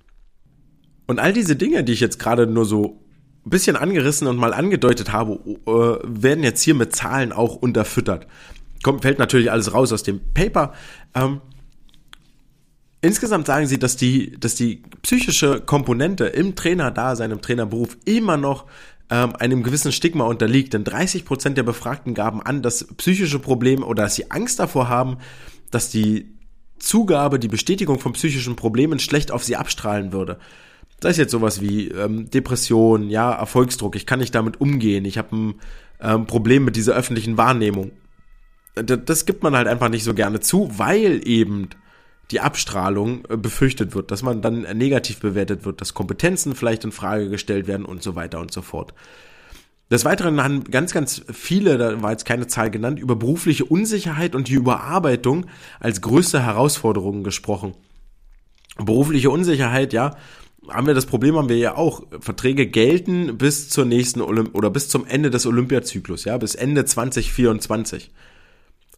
[1.09, 3.01] Und all diese Dinge, die ich jetzt gerade nur so
[3.45, 8.29] ein bisschen angerissen und mal angedeutet habe, äh, werden jetzt hier mit Zahlen auch unterfüttert.
[8.85, 10.75] Kommt, fällt natürlich alles raus aus dem Paper.
[11.12, 11.40] Ähm,
[13.07, 18.64] Insgesamt sagen sie, dass die, dass die psychische Komponente im Trainerdasein, im Trainerberuf immer noch
[19.11, 20.75] ähm, einem gewissen Stigma unterliegt.
[20.75, 24.88] Denn 30 Prozent der Befragten gaben an, dass psychische Probleme oder dass sie Angst davor
[24.88, 25.19] haben,
[25.71, 26.35] dass die
[26.81, 30.40] Zugabe, die Bestätigung von psychischen Problemen schlecht auf sie abstrahlen würde.
[30.99, 35.16] Das ist jetzt sowas wie ähm, Depression, ja, Erfolgsdruck, ich kann nicht damit umgehen, ich
[35.16, 35.55] habe ein
[36.01, 37.92] ähm, Problem mit dieser öffentlichen Wahrnehmung.
[38.75, 41.69] Das, das gibt man halt einfach nicht so gerne zu, weil eben
[42.31, 46.93] die Abstrahlung äh, befürchtet wird, dass man dann negativ bewertet wird, dass Kompetenzen vielleicht in
[46.93, 48.95] Frage gestellt werden und so weiter und so fort.
[49.91, 54.35] Des Weiteren haben ganz, ganz viele, da war jetzt keine Zahl genannt, über berufliche Unsicherheit
[54.35, 55.47] und die Überarbeitung
[55.79, 57.75] als größte Herausforderungen gesprochen.
[58.79, 60.17] Berufliche Unsicherheit, ja,
[60.69, 62.03] haben wir das Problem, haben wir ja auch.
[62.19, 66.85] Verträge gelten bis zur nächsten Olymp oder bis zum Ende des Olympiazyklus, ja, bis Ende
[66.85, 68.11] 2024.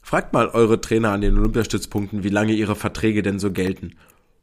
[0.09, 3.90] Fragt mal eure Trainer an den Olympiastützpunkten, wie lange ihre Verträge denn so gelten.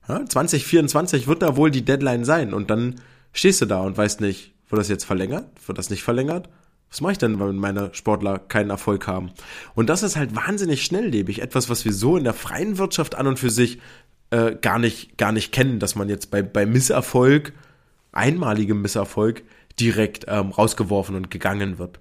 [0.07, 3.01] Ja, 2024 wird da wohl die Deadline sein und dann
[3.33, 5.47] stehst du da und weißt nicht, wird das jetzt verlängert?
[5.65, 6.49] Wird das nicht verlängert?
[6.91, 9.31] Was mache ich denn, wenn meine Sportler keinen Erfolg haben?
[9.73, 11.41] Und das ist halt wahnsinnig schnelllebig.
[11.41, 13.79] Etwas, was wir so in der freien Wirtschaft an und für sich
[14.29, 17.53] äh, gar nicht, gar nicht kennen, dass man jetzt bei, bei Misserfolg,
[18.11, 19.41] einmaligem Misserfolg,
[19.79, 21.99] direkt ähm, rausgeworfen und gegangen wird.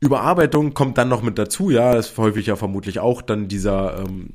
[0.00, 4.30] Überarbeitung kommt dann noch mit dazu, ja, ist häufig ja vermutlich auch dann dieser ähm,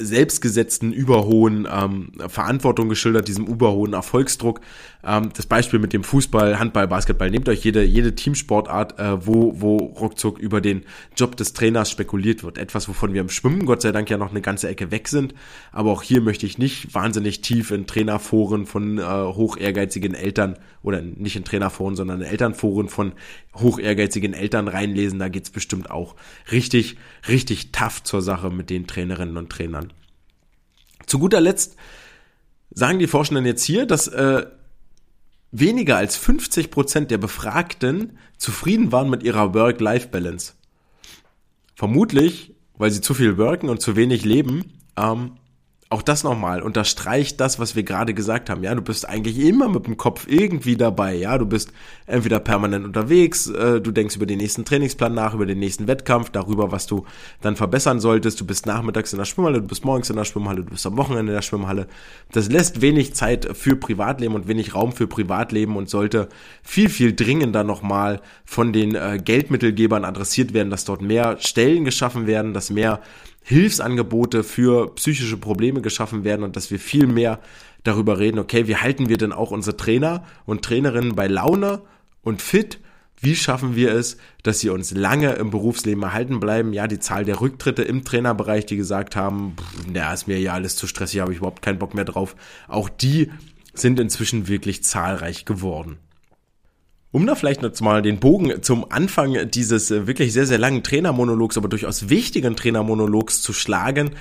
[0.00, 4.60] selbstgesetzten überhohen ähm, Verantwortung geschildert, diesem überhohen Erfolgsdruck.
[5.04, 9.60] Ähm, das Beispiel mit dem Fußball, Handball, Basketball, nehmt euch jede, jede Teamsportart, äh, wo,
[9.60, 10.82] wo ruckzuck über den
[11.16, 12.58] Job des Trainers spekuliert wird.
[12.58, 15.34] Etwas, wovon wir im Schwimmen Gott sei Dank ja noch eine ganze Ecke weg sind.
[15.72, 20.56] Aber auch hier möchte ich nicht wahnsinnig tief in Trainerforen von äh, hoch ehrgeizigen Eltern
[20.82, 23.12] oder nicht in Trainerforen, sondern in Elternforen von
[23.54, 25.18] hoch ehrgeizigen Eltern reinlesen.
[25.18, 26.16] Da geht's bestimmt auch
[26.50, 26.96] richtig,
[27.28, 29.92] richtig tough zur Sache mit den Trainerinnen und Trainern.
[31.06, 31.76] Zu guter Letzt
[32.70, 34.46] sagen die Forschenden jetzt hier, dass äh,
[35.50, 40.54] weniger als 50 Prozent der Befragten zufrieden waren mit ihrer Work-Life-Balance.
[41.74, 45.32] Vermutlich, weil sie zu viel worken und zu wenig leben, ähm,
[45.92, 48.62] auch das nochmal unterstreicht das, was wir gerade gesagt haben.
[48.62, 51.16] Ja, du bist eigentlich immer mit dem Kopf irgendwie dabei.
[51.16, 51.72] Ja, du bist
[52.06, 56.30] entweder permanent unterwegs, äh, du denkst über den nächsten Trainingsplan nach, über den nächsten Wettkampf,
[56.30, 57.06] darüber, was du
[57.40, 58.40] dann verbessern solltest.
[58.40, 60.96] Du bist nachmittags in der Schwimmhalle, du bist morgens in der Schwimmhalle, du bist am
[60.96, 61.88] Wochenende in der Schwimmhalle.
[62.30, 66.28] Das lässt wenig Zeit für Privatleben und wenig Raum für Privatleben und sollte
[66.62, 72.28] viel, viel dringender nochmal von den äh, Geldmittelgebern adressiert werden, dass dort mehr Stellen geschaffen
[72.28, 73.00] werden, dass mehr
[73.42, 77.40] Hilfsangebote für psychische Probleme geschaffen werden und dass wir viel mehr
[77.84, 81.80] darüber reden, okay, wie halten wir denn auch unsere Trainer und Trainerinnen bei Laune
[82.22, 82.78] und fit?
[83.22, 86.72] Wie schaffen wir es, dass sie uns lange im Berufsleben erhalten bleiben?
[86.72, 89.56] Ja, die Zahl der Rücktritte im Trainerbereich, die gesagt haben,
[89.92, 92.34] na, ist mir ja alles zu stressig, habe ich überhaupt keinen Bock mehr drauf.
[92.66, 93.30] Auch die
[93.74, 95.98] sind inzwischen wirklich zahlreich geworden.
[97.12, 100.82] Um da vielleicht noch mal den Bogen zum Anfang dieses äh, wirklich sehr, sehr langen
[100.82, 104.12] Trainermonologs, aber durchaus wichtigen Trainermonologs zu schlagen,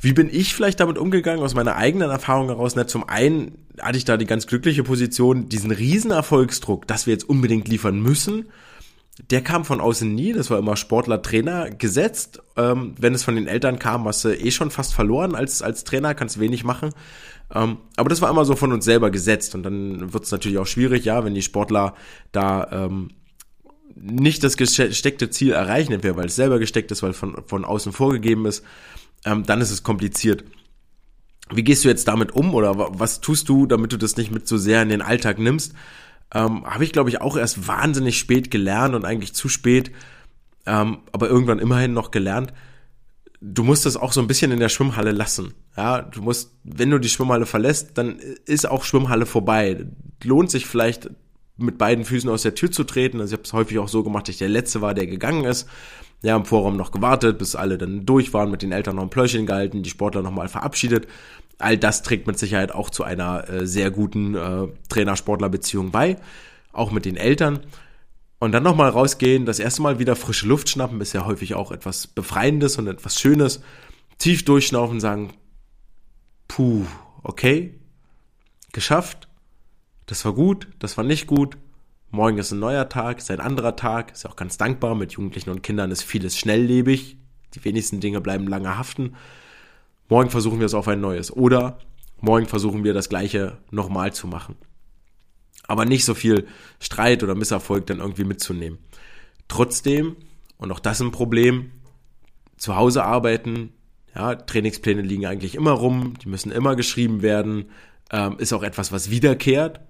[0.00, 2.74] wie bin ich vielleicht damit umgegangen, aus meiner eigenen Erfahrung heraus?
[2.76, 7.14] Na, zum einen hatte ich da die ganz glückliche Position, diesen riesen Erfolgsdruck, dass wir
[7.14, 8.46] jetzt unbedingt liefern müssen,
[9.30, 12.42] der kam von außen nie, das war immer Sportler, Trainer gesetzt.
[12.56, 15.84] Ähm, wenn es von den Eltern kam, hast du eh schon fast verloren als, als
[15.84, 16.90] Trainer, kannst wenig machen.
[17.52, 20.58] Ähm, aber das war immer so von uns selber gesetzt und dann wird es natürlich
[20.58, 21.94] auch schwierig, ja, wenn die Sportler
[22.32, 23.10] da ähm,
[23.94, 27.92] nicht das gesteckte Ziel erreichen, entweder weil es selber gesteckt ist, weil von, von außen
[27.92, 28.64] vorgegeben ist,
[29.24, 30.44] ähm, dann ist es kompliziert.
[31.50, 34.48] Wie gehst du jetzt damit um oder was tust du, damit du das nicht mit
[34.48, 35.74] so sehr in den Alltag nimmst?
[36.32, 39.92] Ähm, Habe ich, glaube ich, auch erst wahnsinnig spät gelernt und eigentlich zu spät,
[40.66, 42.52] ähm, aber irgendwann immerhin noch gelernt
[43.46, 45.54] du musst das auch so ein bisschen in der Schwimmhalle lassen.
[45.76, 49.84] Ja, du musst, wenn du die Schwimmhalle verlässt, dann ist auch Schwimmhalle vorbei.
[50.22, 51.10] Lohnt sich vielleicht
[51.56, 53.20] mit beiden Füßen aus der Tür zu treten.
[53.20, 55.44] Also ich habe es häufig auch so gemacht, dass ich der Letzte war, der gegangen
[55.44, 55.68] ist.
[56.22, 59.10] Ja, im Vorraum noch gewartet, bis alle dann durch waren, mit den Eltern noch ein
[59.10, 61.06] Pläuschen gehalten, die Sportler nochmal verabschiedet.
[61.58, 66.16] All das trägt mit Sicherheit auch zu einer äh, sehr guten äh, Trainer-Sportler-Beziehung bei,
[66.72, 67.60] auch mit den Eltern.
[68.44, 71.72] Und dann nochmal rausgehen, das erste Mal wieder frische Luft schnappen, ist ja häufig auch
[71.72, 73.62] etwas Befreiendes und etwas Schönes.
[74.18, 75.32] Tief durchschnaufen, sagen,
[76.46, 76.84] puh,
[77.22, 77.80] okay,
[78.72, 79.28] geschafft,
[80.04, 81.56] das war gut, das war nicht gut,
[82.10, 85.48] morgen ist ein neuer Tag, ist ein anderer Tag, ist auch ganz dankbar, mit Jugendlichen
[85.48, 87.16] und Kindern ist vieles schnelllebig,
[87.54, 89.14] die wenigsten Dinge bleiben lange haften.
[90.10, 91.34] Morgen versuchen wir es auf ein neues.
[91.34, 91.78] Oder
[92.20, 94.56] morgen versuchen wir das gleiche nochmal zu machen
[95.66, 96.46] aber nicht so viel
[96.80, 98.78] Streit oder Misserfolg dann irgendwie mitzunehmen.
[99.48, 100.16] Trotzdem,
[100.56, 101.70] und auch das ein Problem,
[102.56, 103.72] zu Hause arbeiten,
[104.14, 107.66] ja, Trainingspläne liegen eigentlich immer rum, die müssen immer geschrieben werden,
[108.12, 109.80] ähm, ist auch etwas, was wiederkehrt.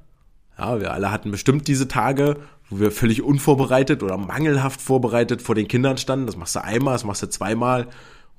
[0.59, 2.39] Ja, wir alle hatten bestimmt diese Tage,
[2.71, 6.27] wo wir völlig unvorbereitet oder mangelhaft vorbereitet vor den Kindern standen.
[6.27, 7.89] Das machst du einmal, das machst du zweimal.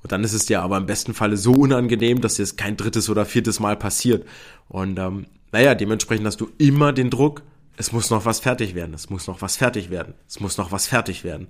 [0.02, 2.76] Und dann ist es dir aber im besten Falle so unangenehm, dass dir es kein
[2.76, 4.26] drittes oder viertes Mal passiert.
[4.68, 7.42] Und ähm, naja, dementsprechend hast du immer den Druck,
[7.76, 10.72] es muss noch was fertig werden, es muss noch was fertig werden, es muss noch
[10.72, 11.48] was fertig werden.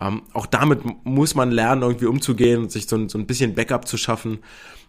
[0.00, 3.86] Ähm, auch damit muss man lernen, irgendwie umzugehen und sich so, so ein bisschen Backup
[3.86, 4.38] zu schaffen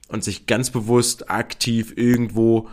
[0.07, 2.69] und sich ganz bewusst aktiv irgendwo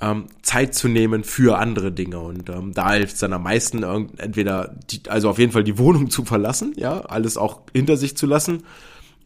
[0.00, 2.18] ähm, Zeit zu nehmen für andere Dinge.
[2.20, 3.82] Und ähm, da hilft es dann am meisten,
[4.18, 8.16] entweder, die, also auf jeden Fall die Wohnung zu verlassen, ja, alles auch hinter sich
[8.16, 8.62] zu lassen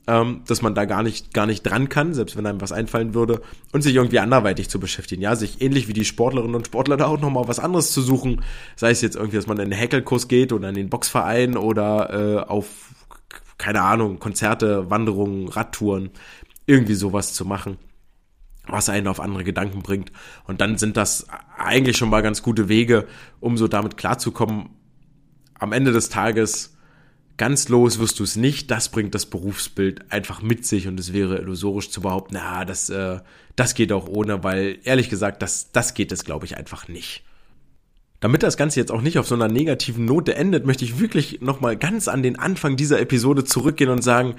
[0.08, 3.12] ähm, dass man da gar nicht, gar nicht dran kann, selbst wenn einem was einfallen
[3.12, 3.42] würde,
[3.72, 5.20] und sich irgendwie anderweitig zu beschäftigen.
[5.20, 8.42] Ja, sich ähnlich wie die Sportlerinnen und Sportler da auch nochmal was anderes zu suchen,
[8.74, 12.10] sei es jetzt irgendwie, dass man in den Häkelkurs geht oder in den Boxverein oder
[12.10, 12.68] äh, auf,
[13.58, 16.10] keine Ahnung, Konzerte, Wanderungen, Radtouren,
[16.66, 17.76] irgendwie sowas zu machen
[18.70, 20.12] was einen auf andere Gedanken bringt.
[20.44, 23.06] Und dann sind das eigentlich schon mal ganz gute Wege,
[23.40, 24.68] um so damit klarzukommen.
[25.58, 26.76] Am Ende des Tages
[27.38, 28.70] Ganz los wirst du es nicht.
[28.70, 32.90] Das bringt das Berufsbild einfach mit sich und es wäre illusorisch zu behaupten, na, das,
[32.90, 33.20] äh,
[33.54, 37.22] das geht auch ohne, weil ehrlich gesagt, das, das geht es, glaube ich, einfach nicht.
[38.18, 41.40] Damit das Ganze jetzt auch nicht auf so einer negativen Note endet, möchte ich wirklich
[41.40, 44.34] nochmal ganz an den Anfang dieser Episode zurückgehen und sagen,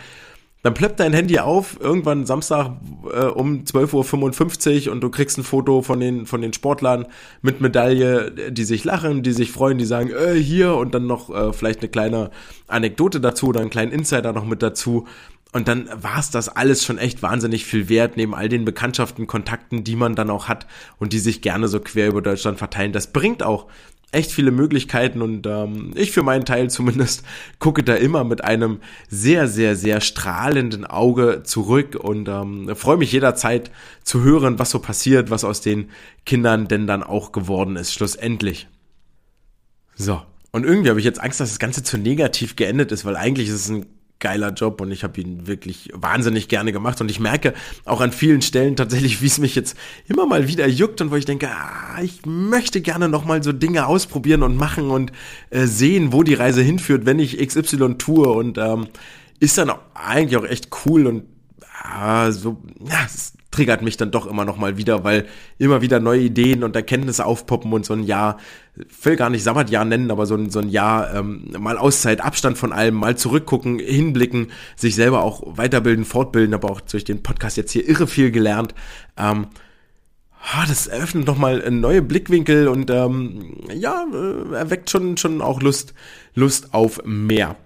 [0.61, 2.71] dann plöppt dein Handy auf, irgendwann Samstag
[3.13, 7.05] äh, um 12.55 Uhr und du kriegst ein Foto von den, von den Sportlern
[7.41, 11.29] mit Medaille, die sich lachen, die sich freuen, die sagen, äh, hier und dann noch
[11.29, 12.29] äh, vielleicht eine kleine
[12.67, 15.07] Anekdote dazu oder einen kleinen Insider noch mit dazu.
[15.51, 19.25] Und dann war es das alles schon echt wahnsinnig viel wert, neben all den Bekanntschaften,
[19.25, 20.67] Kontakten, die man dann auch hat
[20.99, 22.93] und die sich gerne so quer über Deutschland verteilen.
[22.93, 23.67] Das bringt auch
[24.11, 27.23] echt viele Möglichkeiten und ähm, ich für meinen Teil zumindest
[27.57, 33.11] gucke da immer mit einem sehr, sehr, sehr strahlenden Auge zurück und ähm, freue mich
[33.11, 33.71] jederzeit
[34.03, 35.89] zu hören, was so passiert, was aus den
[36.25, 38.67] Kindern denn dann auch geworden ist, schlussendlich.
[39.95, 40.21] So.
[40.51, 43.49] Und irgendwie habe ich jetzt Angst, dass das Ganze zu negativ geendet ist, weil eigentlich
[43.49, 43.85] ist es ein
[44.19, 47.01] geiler Job und ich habe ihn wirklich wahnsinnig gerne gemacht.
[47.01, 47.53] Und ich merke
[47.85, 51.15] auch an vielen Stellen tatsächlich, wie es mich jetzt immer mal wieder juckt und wo
[51.15, 55.11] ich denke, ah, ich möchte gerne noch mal so Dinge ausprobieren und machen und
[55.49, 58.27] äh, sehen, wo die Reise hinführt, wenn ich XY tue.
[58.27, 58.87] Und ähm,
[59.39, 61.23] ist dann auch eigentlich auch echt cool und
[61.83, 65.25] ah, so ja, es triggert mich dann doch immer noch mal wieder, weil
[65.57, 68.37] immer wieder neue Ideen und Erkenntnisse aufpoppen und so ein Jahr,
[69.03, 72.57] will gar nicht Sabbatjahr nennen, aber so ein, so ein Jahr ähm, mal Auszeit, Abstand
[72.57, 77.57] von allem, mal zurückgucken, hinblicken, sich selber auch weiterbilden, fortbilden, aber auch durch den Podcast
[77.57, 78.75] jetzt hier irre viel gelernt.
[79.17, 79.47] Ähm,
[80.67, 85.93] das eröffnet noch mal neue Blickwinkel und ähm, ja, äh, erweckt schon schon auch Lust
[86.33, 87.57] Lust auf mehr.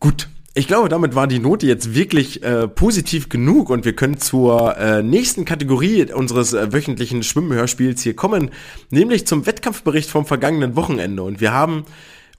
[0.00, 4.18] Gut, ich glaube, damit war die Note jetzt wirklich äh, positiv genug und wir können
[4.18, 8.50] zur äh, nächsten Kategorie unseres äh, wöchentlichen Schwimmhörspiels hier kommen,
[8.90, 11.24] nämlich zum Wettkampfbericht vom vergangenen Wochenende.
[11.24, 11.84] Und wir haben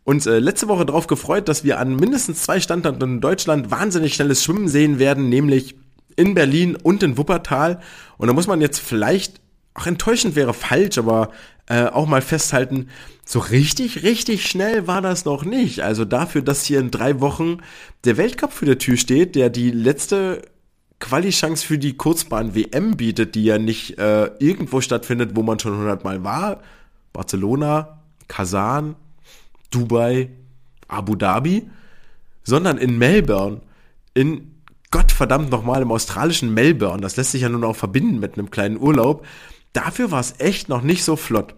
[0.06, 4.14] uns äh, letzte Woche darauf gefreut, dass wir an mindestens zwei Standorten in Deutschland wahnsinnig
[4.14, 5.76] schnelles Schwimmen sehen werden, nämlich
[6.16, 7.82] in Berlin und in Wuppertal.
[8.18, 9.42] Und da muss man jetzt vielleicht,
[9.76, 11.32] auch enttäuschend wäre falsch, aber
[11.68, 12.90] äh, auch mal festhalten,
[13.26, 15.82] so richtig, richtig schnell war das noch nicht.
[15.82, 17.58] Also dafür, dass hier in drei Wochen
[18.06, 20.42] der Weltcup für der Tür steht, der die letzte
[21.00, 26.24] Quali-Chance für die Kurzbahn-WM bietet, die ja nicht äh, irgendwo stattfindet, wo man schon hundertmal
[26.24, 26.62] war.
[27.12, 28.96] Barcelona, Kasan,
[29.72, 30.30] Dubai,
[30.88, 31.70] Abu Dhabi,
[32.44, 33.62] sondern in Melbourne,
[34.14, 34.52] in
[34.92, 37.02] Gottverdammt nochmal im australischen Melbourne.
[37.02, 39.26] Das lässt sich ja nun auch verbinden mit einem kleinen Urlaub.
[39.76, 41.54] Dafür war es echt noch nicht so flott.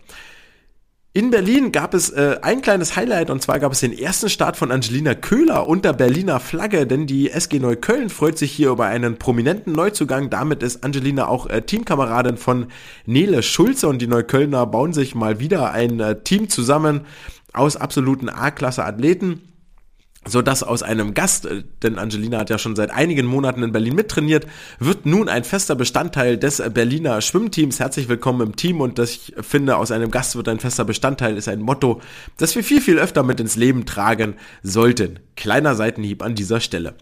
[1.13, 4.55] In Berlin gab es äh, ein kleines Highlight und zwar gab es den ersten Start
[4.55, 9.17] von Angelina Köhler unter Berliner Flagge, denn die SG Neukölln freut sich hier über einen
[9.17, 10.29] prominenten Neuzugang.
[10.29, 12.67] Damit ist Angelina auch äh, Teamkameradin von
[13.05, 17.01] Nele Schulze und die Neuköllner bauen sich mal wieder ein äh, Team zusammen
[17.51, 19.46] aus absoluten A-Klasse Athleten
[20.25, 23.71] so dass aus einem Gast, äh, denn Angelina hat ja schon seit einigen Monaten in
[23.71, 24.47] Berlin mittrainiert,
[24.79, 27.79] wird nun ein fester Bestandteil des Berliner Schwimmteams.
[27.79, 31.37] Herzlich willkommen im Team und das ich finde, aus einem Gast wird ein fester Bestandteil,
[31.37, 32.01] ist ein Motto,
[32.37, 35.19] das wir viel, viel öfter mit ins Leben tragen sollten.
[35.35, 36.95] Kleiner Seitenhieb an dieser Stelle.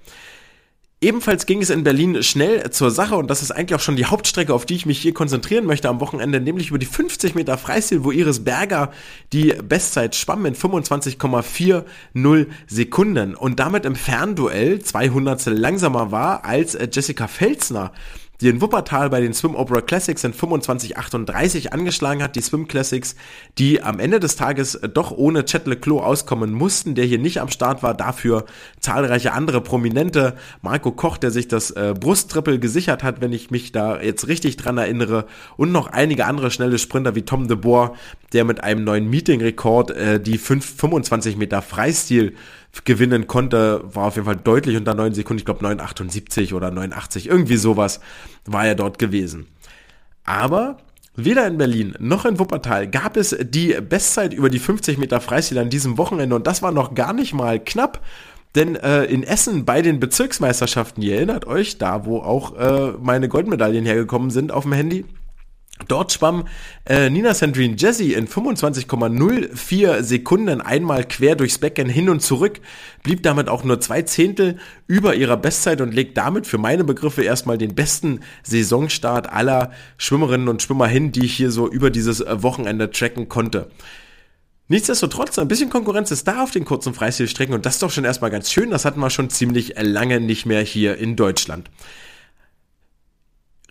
[1.01, 4.05] Ebenfalls ging es in Berlin schnell zur Sache und das ist eigentlich auch schon die
[4.05, 7.57] Hauptstrecke, auf die ich mich hier konzentrieren möchte am Wochenende, nämlich über die 50 Meter
[7.57, 8.91] Freistil, wo Iris Berger
[9.33, 13.35] die Bestzeit schwamm in 25,40 Sekunden.
[13.35, 17.91] Und damit im Fernduell 200 langsamer war als Jessica Felsner
[18.41, 22.35] die in Wuppertal bei den Swim Opera Classics in 25,38 angeschlagen hat.
[22.35, 23.15] Die Swim Classics,
[23.57, 27.49] die am Ende des Tages doch ohne Chet Leclos auskommen mussten, der hier nicht am
[27.49, 27.93] Start war.
[27.93, 28.45] Dafür
[28.79, 30.35] zahlreiche andere Prominente.
[30.61, 34.57] Marco Koch, der sich das äh, Brusttriple gesichert hat, wenn ich mich da jetzt richtig
[34.57, 35.25] dran erinnere.
[35.57, 37.95] Und noch einige andere schnelle Sprinter wie Tom de Boer,
[38.33, 42.35] der mit einem neuen Meeting-Rekord äh, die 5, 25 Meter Freistil
[42.83, 47.27] gewinnen konnte, war auf jeden Fall deutlich unter 9 Sekunden, ich glaube 9,78 oder 9,80,
[47.27, 48.01] irgendwie sowas
[48.45, 49.47] war er dort gewesen.
[50.25, 50.77] Aber
[51.17, 55.57] Weder in Berlin noch in Wuppertal gab es die Bestzeit über die 50 Meter Freistil
[55.59, 58.01] an diesem Wochenende und das war noch gar nicht mal knapp.
[58.53, 63.29] Denn äh, in Essen bei den Bezirksmeisterschaften, ihr erinnert euch, da wo auch äh, meine
[63.29, 65.05] Goldmedaillen hergekommen sind auf dem Handy,
[65.89, 66.47] Dort schwamm
[66.85, 72.61] äh, Nina Sandrine Jesse in 25,04 Sekunden einmal quer durchs Becken hin und zurück,
[73.03, 74.57] blieb damit auch nur zwei Zehntel
[74.87, 80.47] über ihrer Bestzeit und legt damit für meine Begriffe erstmal den besten Saisonstart aller Schwimmerinnen
[80.47, 83.69] und Schwimmer hin, die ich hier so über dieses äh, Wochenende tracken konnte.
[84.67, 88.05] Nichtsdestotrotz, ein bisschen Konkurrenz ist da auf den kurzen Freistilstrecken und das ist doch schon
[88.05, 88.71] erstmal ganz schön.
[88.71, 91.69] Das hatten wir schon ziemlich lange nicht mehr hier in Deutschland.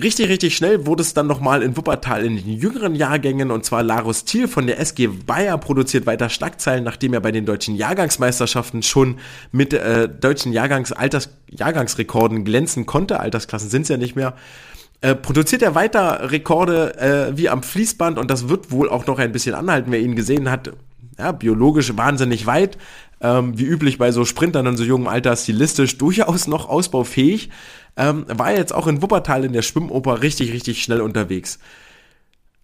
[0.03, 3.84] Richtig, richtig schnell wurde es dann nochmal in Wuppertal in den jüngeren Jahrgängen und zwar
[3.84, 8.82] Larus Thiel von der SG Bayer produziert weiter Schlagzeilen, nachdem er bei den deutschen Jahrgangsmeisterschaften
[8.82, 9.18] schon
[9.53, 13.20] mit äh, deutschen Jahrgangs Alters Jahrgangsrekorden glänzen konnte.
[13.20, 14.34] Altersklassen sind es ja nicht mehr.
[15.01, 19.20] Äh, produziert er weiter Rekorde äh, wie am Fließband und das wird wohl auch noch
[19.20, 20.72] ein bisschen anhalten, wer ihn gesehen hat.
[21.20, 22.78] Ja, biologisch wahnsinnig weit,
[23.20, 27.51] ähm, wie üblich bei so Sprintern in so jungem Alter stilistisch durchaus noch ausbaufähig
[27.97, 31.59] ähm, war jetzt auch in Wuppertal in der Schwimmoper richtig, richtig schnell unterwegs.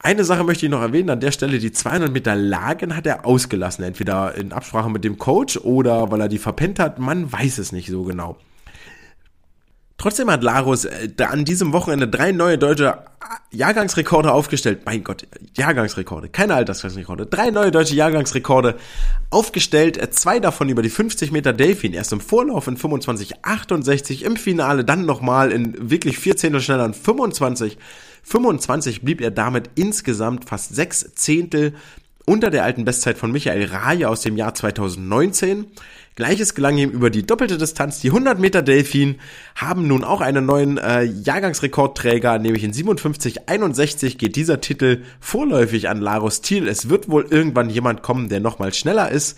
[0.03, 3.27] Eine Sache möchte ich noch erwähnen, an der Stelle die 200 Meter Lagen hat er
[3.27, 7.59] ausgelassen, entweder in Absprache mit dem Coach oder weil er die verpennt hat, man weiß
[7.59, 8.39] es nicht so genau.
[10.01, 12.97] Trotzdem hat Larus äh, an diesem Wochenende drei neue deutsche
[13.51, 14.81] Jahrgangsrekorde aufgestellt.
[14.87, 15.27] Mein Gott,
[15.59, 17.27] Jahrgangsrekorde, keine Altersrekorde.
[17.27, 18.77] Drei neue deutsche Jahrgangsrekorde
[19.29, 19.99] aufgestellt.
[19.99, 21.93] Äh, zwei davon über die 50 Meter Delfin.
[21.93, 26.95] Erst im Vorlauf in 25,68, im Finale dann nochmal in wirklich vier Zehntel schneller in
[26.95, 27.77] 25.
[28.23, 31.75] 25 blieb er damit insgesamt fast sechs Zehntel
[32.31, 35.67] unter der alten Bestzeit von Michael Raje aus dem Jahr 2019.
[36.15, 37.99] Gleiches gelang ihm über die doppelte Distanz.
[37.99, 39.17] Die 100 Meter Delfin
[39.57, 46.01] haben nun auch einen neuen äh, Jahrgangsrekordträger, nämlich in 57,61 geht dieser Titel vorläufig an
[46.01, 46.69] Larus Thiel.
[46.69, 49.37] Es wird wohl irgendwann jemand kommen, der nochmal schneller ist.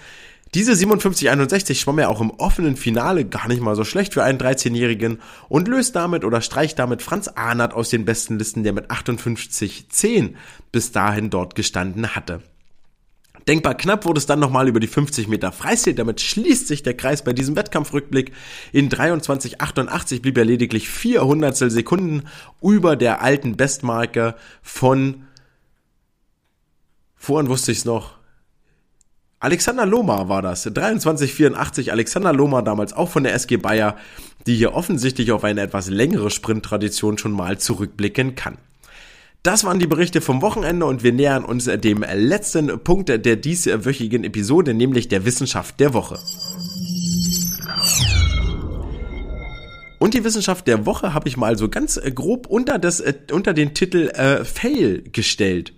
[0.53, 4.39] Diese 57,61 schwamm er auch im offenen Finale gar nicht mal so schlecht für einen
[4.39, 5.19] 13-Jährigen
[5.49, 10.35] und löst damit oder streicht damit Franz Ahnert aus den besten Listen, der mit 58,10
[10.73, 12.43] bis dahin dort gestanden hatte.
[13.49, 15.95] Denkbar knapp wurde es dann nochmal über die 50 Meter Freistil.
[15.95, 18.33] Damit schließt sich der Kreis bei diesem Wettkampfrückblick.
[18.73, 22.25] In 23,88 blieb er lediglich 400 Sekunden
[22.61, 25.25] über der alten Bestmarke von,
[27.17, 28.23] vorhin wusste ich es noch,
[29.43, 30.69] Alexander Lohmar war das.
[30.69, 31.91] 23,84.
[31.91, 33.97] Alexander Lohmar damals auch von der SG Bayer,
[34.47, 38.59] die hier offensichtlich auf eine etwas längere Sprinttradition schon mal zurückblicken kann.
[39.43, 44.23] Das waren die Berichte vom Wochenende und wir nähern uns dem letzten Punkt der dieswöchigen
[44.23, 46.21] Episode, nämlich der Wissenschaft der Woche.
[49.99, 53.75] Und die Wissenschaft der Woche habe ich mal so ganz grob unter, das, unter den
[53.75, 55.73] Titel äh, Fail gestellt.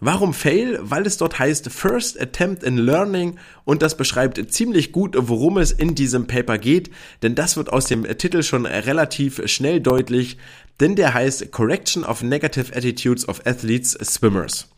[0.00, 0.78] Warum Fail?
[0.82, 5.72] Weil es dort heißt First Attempt in Learning und das beschreibt ziemlich gut, worum es
[5.72, 6.90] in diesem Paper geht,
[7.22, 10.36] denn das wird aus dem Titel schon relativ schnell deutlich,
[10.80, 14.68] denn der heißt Correction of Negative Attitudes of Athletes Swimmers.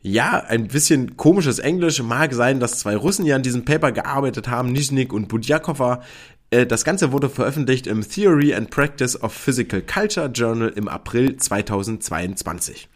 [0.00, 4.48] Ja, ein bisschen komisches Englisch mag sein, dass zwei Russen ja an diesem Paper gearbeitet
[4.48, 6.02] haben, Nizhnik und Budjakova.
[6.50, 11.36] Äh, das Ganze wurde veröffentlicht im Theory and Practice of Physical Culture Journal im April
[11.36, 12.88] 2022.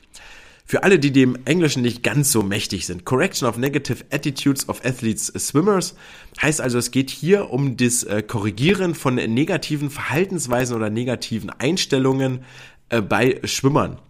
[0.68, 4.84] Für alle, die dem Englischen nicht ganz so mächtig sind, Correction of Negative Attitudes of
[4.84, 5.94] Athletes Swimmers
[6.42, 12.40] heißt also, es geht hier um das äh, Korrigieren von negativen Verhaltensweisen oder negativen Einstellungen
[12.88, 14.00] äh, bei Schwimmern.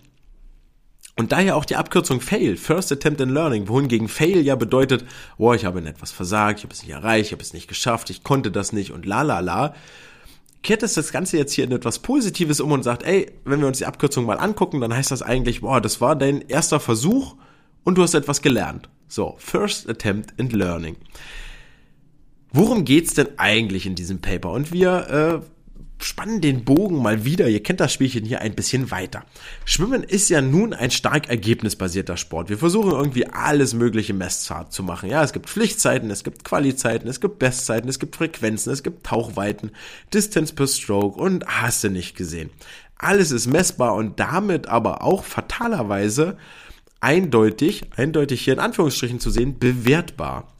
[1.14, 5.04] Und daher auch die Abkürzung Fail, First Attempt in Learning, wohingegen Fail ja bedeutet,
[5.36, 7.68] boah, ich habe in etwas versagt, ich habe es nicht erreicht, ich habe es nicht
[7.68, 9.74] geschafft, ich konnte das nicht und la la la
[10.66, 13.68] kehrt es das Ganze jetzt hier in etwas Positives um und sagt, ey, wenn wir
[13.68, 17.36] uns die Abkürzung mal angucken, dann heißt das eigentlich, boah, das war dein erster Versuch
[17.84, 18.88] und du hast etwas gelernt.
[19.06, 20.96] So, First Attempt in Learning.
[22.52, 24.50] Worum geht's denn eigentlich in diesem Paper?
[24.50, 25.46] Und wir äh,
[25.98, 29.24] spannen den Bogen mal wieder, ihr kennt das Spielchen hier ein bisschen weiter.
[29.64, 32.50] Schwimmen ist ja nun ein stark ergebnisbasierter Sport.
[32.50, 35.10] Wir versuchen irgendwie alles mögliche Messzart zu machen.
[35.10, 39.06] Ja, es gibt Pflichtzeiten, es gibt Qualizeiten, es gibt Bestzeiten, es gibt Frequenzen, es gibt
[39.06, 39.70] Tauchweiten,
[40.12, 42.50] Distance per Stroke und hast du nicht gesehen.
[42.98, 46.36] Alles ist messbar und damit aber auch fatalerweise
[47.00, 50.52] eindeutig, eindeutig hier in Anführungsstrichen zu sehen, bewertbar.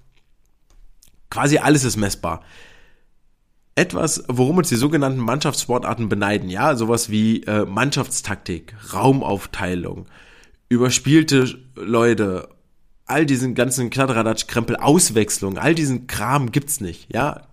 [1.30, 2.42] Quasi alles ist messbar
[3.76, 6.48] etwas, worum uns die sogenannten Mannschaftssportarten beneiden.
[6.48, 10.06] Ja, sowas wie äh, Mannschaftstaktik, Raumaufteilung,
[10.68, 12.48] überspielte Leute,
[13.04, 17.14] all diesen ganzen Kladderadatsch-Krempel, Auswechslung, all diesen Kram gibt's nicht.
[17.14, 17.46] Ja,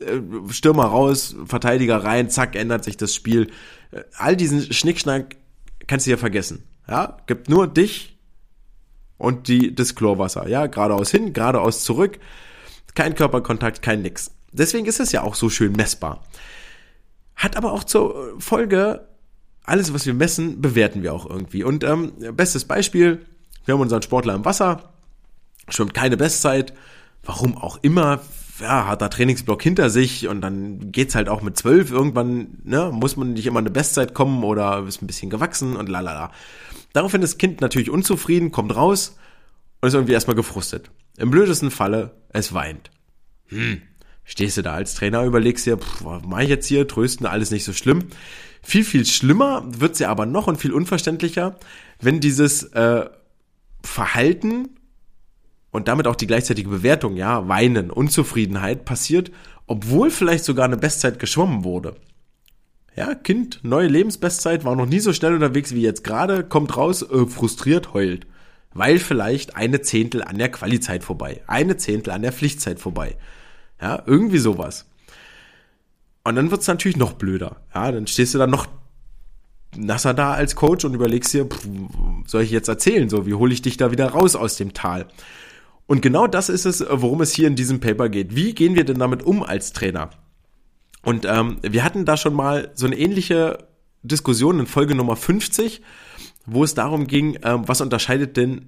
[0.00, 0.20] äh,
[0.50, 3.50] Stürmer raus, Verteidiger rein, zack, ändert sich das Spiel.
[3.90, 5.36] Äh, all diesen Schnickschnack
[5.88, 6.62] kannst du ja vergessen.
[6.88, 8.16] Ja, gibt nur dich
[9.18, 10.48] und die, das Chlorwasser.
[10.48, 12.20] Ja, geradeaus hin, geradeaus zurück.
[12.94, 14.30] Kein Körperkontakt, kein nix.
[14.52, 16.22] Deswegen ist es ja auch so schön messbar.
[17.34, 19.08] Hat aber auch zur Folge,
[19.64, 21.64] alles, was wir messen, bewerten wir auch irgendwie.
[21.64, 23.24] Und ähm, bestes Beispiel,
[23.64, 24.92] wir haben unseren Sportler im Wasser,
[25.68, 26.72] schwimmt keine Bestzeit,
[27.24, 28.20] warum auch immer,
[28.60, 32.90] ja, hat da Trainingsblock hinter sich und dann geht's halt auch mit zwölf irgendwann, ne,
[32.92, 36.32] muss man nicht immer eine Bestzeit kommen oder ist ein bisschen gewachsen und lalala.
[36.92, 39.16] Daraufhin ist das Kind natürlich unzufrieden, kommt raus
[39.80, 40.90] und ist irgendwie erstmal gefrustet.
[41.16, 42.90] Im blödesten Falle, es weint.
[43.46, 43.82] Hm,
[44.24, 47.50] stehst du da als Trainer, überlegst dir, pff, was mach ich jetzt hier, trösten, alles
[47.50, 48.04] nicht so schlimm.
[48.62, 51.56] Viel, viel schlimmer wird's ja aber noch und viel unverständlicher,
[52.00, 53.06] wenn dieses äh,
[53.82, 54.68] Verhalten
[55.72, 59.32] und damit auch die gleichzeitige Bewertung, ja, Weinen, Unzufriedenheit passiert,
[59.66, 61.96] obwohl vielleicht sogar eine Bestzeit geschwommen wurde.
[62.94, 67.02] Ja, Kind, neue Lebensbestzeit, war noch nie so schnell unterwegs wie jetzt gerade, kommt raus,
[67.02, 68.26] äh, frustriert, heult.
[68.74, 73.16] Weil vielleicht eine Zehntel an der Qualizeit vorbei, eine Zehntel an der Pflichtzeit vorbei.
[73.82, 74.86] Ja, irgendwie sowas.
[76.24, 77.56] Und dann wird's natürlich noch blöder.
[77.74, 78.68] Ja, dann stehst du da noch
[79.76, 81.66] nasser da als Coach und überlegst dir, pff,
[82.26, 83.08] soll ich jetzt erzählen?
[83.08, 85.06] So, wie hole ich dich da wieder raus aus dem Tal?
[85.86, 88.36] Und genau das ist es, worum es hier in diesem Paper geht.
[88.36, 90.10] Wie gehen wir denn damit um als Trainer?
[91.02, 93.66] Und ähm, wir hatten da schon mal so eine ähnliche
[94.04, 95.82] Diskussion in Folge Nummer 50,
[96.46, 98.66] wo es darum ging, ähm, was unterscheidet denn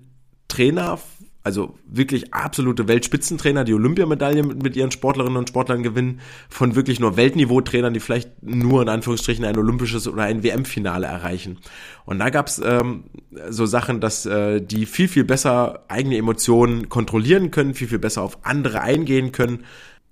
[0.49, 0.99] Trainer
[1.45, 7.01] also wirklich absolute Weltspitzentrainer, die Olympiamedaille mit, mit ihren Sportlerinnen und Sportlern gewinnen, von wirklich
[7.01, 11.59] nur Weltniveau-Trainern, die vielleicht nur in Anführungsstrichen ein olympisches oder ein WM-Finale erreichen.
[12.07, 13.05] Und da gab's ähm,
[13.51, 18.23] so Sachen, dass äh, die viel, viel besser eigene Emotionen kontrollieren können, viel, viel besser
[18.23, 19.65] auf andere eingehen können.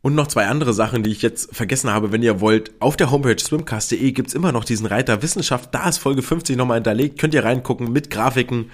[0.02, 2.72] Und noch zwei andere Sachen, die ich jetzt vergessen habe, wenn ihr wollt.
[2.80, 5.72] Auf der Homepage swimcast.de gibt's immer noch diesen Reiter Wissenschaft.
[5.72, 7.20] Da ist Folge 50 nochmal hinterlegt.
[7.20, 8.70] Könnt ihr reingucken mit Grafiken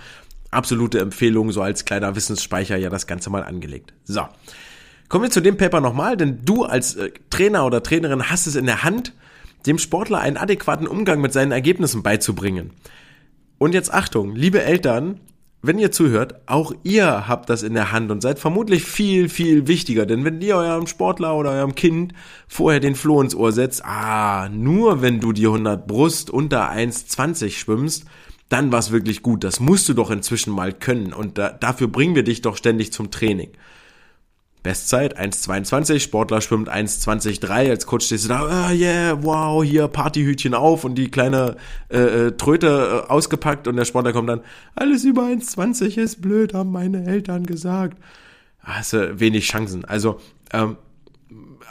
[0.50, 3.92] absolute Empfehlung, so als kleiner Wissensspeicher ja das Ganze mal angelegt.
[4.04, 4.22] So.
[5.08, 8.56] Kommen wir zu dem Paper nochmal, denn du als äh, Trainer oder Trainerin hast es
[8.56, 9.14] in der Hand,
[9.66, 12.72] dem Sportler einen adäquaten Umgang mit seinen Ergebnissen beizubringen.
[13.56, 15.20] Und jetzt Achtung, liebe Eltern,
[15.60, 19.66] wenn ihr zuhört, auch ihr habt das in der Hand und seid vermutlich viel, viel
[19.66, 20.06] wichtiger.
[20.06, 22.12] Denn wenn ihr eurem Sportler oder eurem Kind
[22.46, 27.50] vorher den Floh ins Ohr setzt, ah, nur wenn du die 100 Brust unter 1,20
[27.58, 28.04] schwimmst,
[28.48, 29.44] dann war es wirklich gut.
[29.44, 32.92] Das musst du doch inzwischen mal können und da, dafür bringen wir dich doch ständig
[32.92, 33.50] zum Training.
[34.62, 40.52] Bestzeit 1,22, Sportler schwimmt 1,23, als Coach stehst du da, ah, yeah, wow, hier Partyhütchen
[40.52, 41.56] auf und die kleine
[41.90, 44.40] äh, äh Tröte äh, ausgepackt und der Sportler kommt dann,
[44.74, 47.98] alles über 1,20 ist blöd, haben meine Eltern gesagt.
[48.60, 49.84] Hast du wenig Chancen.
[49.84, 50.20] Also
[50.52, 50.76] ähm,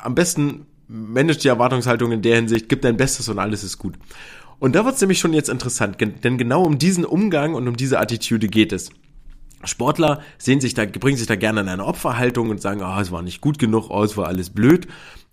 [0.01, 3.95] am besten manage die Erwartungshaltung in der Hinsicht, gib dein Bestes und alles ist gut.
[4.60, 7.99] Und da wird's nämlich schon jetzt interessant, denn genau um diesen Umgang und um diese
[7.99, 8.89] Attitüde geht es.
[9.64, 13.12] Sportler sehen sich da, bringen sich da gerne in eine Opferhaltung und sagen, oh, es
[13.12, 14.88] war nicht gut genug, oh, es war alles blöd.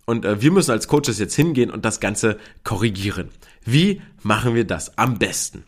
[0.06, 3.28] Und äh, wir müssen als Coaches jetzt hingehen und das Ganze korrigieren.
[3.64, 5.64] Wie machen wir das am besten?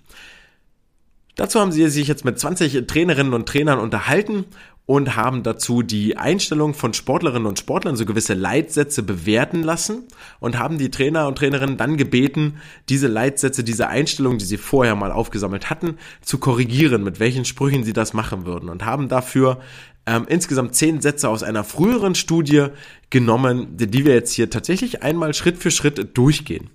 [1.35, 4.47] Dazu haben sie sich jetzt mit 20 Trainerinnen und Trainern unterhalten
[4.87, 10.05] und haben dazu die Einstellung von Sportlerinnen und Sportlern, so gewisse Leitsätze bewerten lassen
[10.39, 12.59] und haben die Trainer und Trainerinnen dann gebeten,
[12.89, 17.82] diese Leitsätze, diese Einstellung, die sie vorher mal aufgesammelt hatten, zu korrigieren, mit welchen Sprüchen
[17.82, 18.68] sie das machen würden.
[18.68, 19.59] Und haben dafür
[20.07, 22.68] ähm, insgesamt zehn Sätze aus einer früheren Studie
[23.11, 26.70] genommen, die wir jetzt hier tatsächlich einmal Schritt für Schritt durchgehen.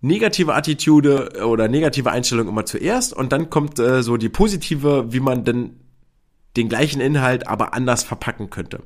[0.00, 5.20] Negative Attitude oder negative Einstellung immer zuerst und dann kommt äh, so die positive, wie
[5.20, 5.79] man denn
[6.56, 8.82] den gleichen Inhalt aber anders verpacken könnte.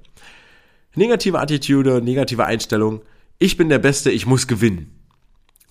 [0.95, 3.03] Negative Attitude, negative Einstellung,
[3.39, 4.99] ich bin der Beste, ich muss gewinnen.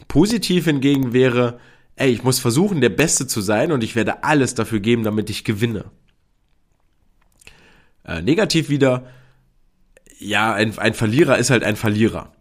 [0.07, 1.59] Positiv hingegen wäre,
[1.95, 5.29] ey, ich muss versuchen, der Beste zu sein und ich werde alles dafür geben, damit
[5.29, 5.85] ich gewinne.
[8.05, 9.07] Äh, negativ wieder,
[10.19, 12.33] ja, ein, ein Verlierer ist halt ein Verlierer.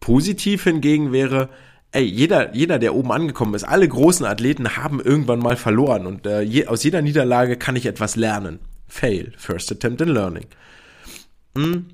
[0.00, 1.48] Positiv hingegen wäre,
[1.92, 6.26] ey, jeder, jeder, der oben angekommen ist, alle großen Athleten haben irgendwann mal verloren und
[6.26, 8.58] äh, je, aus jeder Niederlage kann ich etwas lernen.
[8.88, 10.46] Fail, first attempt in learning.
[11.56, 11.86] Hm.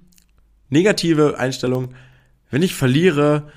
[0.68, 1.94] Negative Einstellung,
[2.50, 3.50] wenn ich verliere,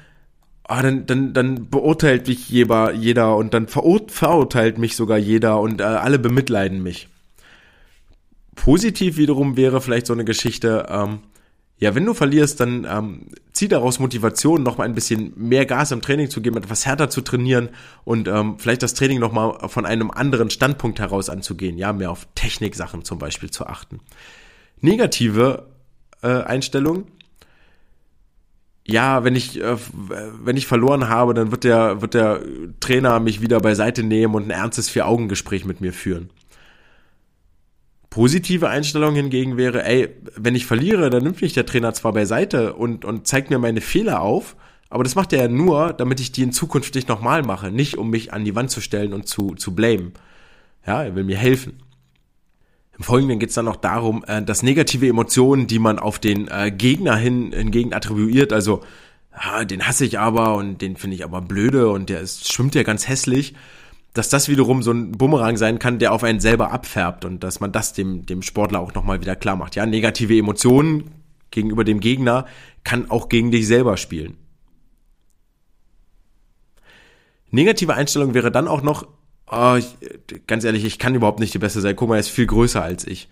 [0.67, 5.81] oh, dann, dann, dann beurteilt mich jeder, jeder und dann verurteilt mich sogar jeder und
[5.81, 7.07] äh, alle bemitleiden mich.
[8.55, 11.19] Positiv wiederum wäre vielleicht so eine Geschichte, ähm,
[11.85, 15.91] ja, wenn du verlierst, dann ähm, zieh daraus Motivation, noch mal ein bisschen mehr Gas
[15.91, 17.69] im Training zu geben, etwas härter zu trainieren
[18.05, 22.09] und ähm, vielleicht das Training noch mal von einem anderen Standpunkt heraus anzugehen, ja, mehr
[22.09, 23.99] auf Techniksachen zum Beispiel zu achten.
[24.81, 25.67] Negative
[26.23, 27.05] äh, Einstellung,
[28.87, 29.77] ja, wenn ich äh,
[30.43, 32.41] wenn ich verloren habe, dann wird der wird der
[32.79, 36.31] Trainer mich wieder beiseite nehmen und ein ernstes Vier-Augen-Gespräch mit mir führen.
[38.15, 40.07] Positive Einstellung hingegen wäre, ey,
[40.37, 43.81] wenn ich verliere, dann nimmt mich der Trainer zwar beiseite und, und zeigt mir meine
[43.81, 44.55] Fehler auf,
[44.89, 47.97] Aber das macht er ja nur, damit ich die in Zukunft nicht nochmal mache, nicht
[47.97, 50.13] um mich an die Wand zu stellen und zu, zu blamen.
[50.87, 51.79] Ja, er will mir helfen.
[52.97, 56.47] Im Folgenden geht es dann noch darum, äh, dass negative Emotionen, die man auf den
[56.47, 58.81] äh, Gegner hin hingegen attribuiert, also
[59.35, 62.75] ja, den hasse ich aber und den finde ich aber blöde und der ist, schwimmt
[62.75, 63.55] ja ganz hässlich,
[64.15, 67.59] dass das wiederum so ein Bumerang sein kann, der auf einen selber abfärbt und dass
[67.59, 69.75] man das dem, dem Sportler auch nochmal wieder klar macht.
[69.75, 71.11] Ja, negative Emotionen
[71.51, 72.45] gegenüber dem Gegner
[72.85, 74.37] kann auch gegen dich selber spielen.
[77.51, 79.05] Negative Einstellung wäre dann auch noch,
[79.51, 79.97] oh, ich,
[80.47, 81.97] ganz ehrlich, ich kann überhaupt nicht die Beste sein.
[81.97, 83.27] Guck mal, er ist viel größer als ich.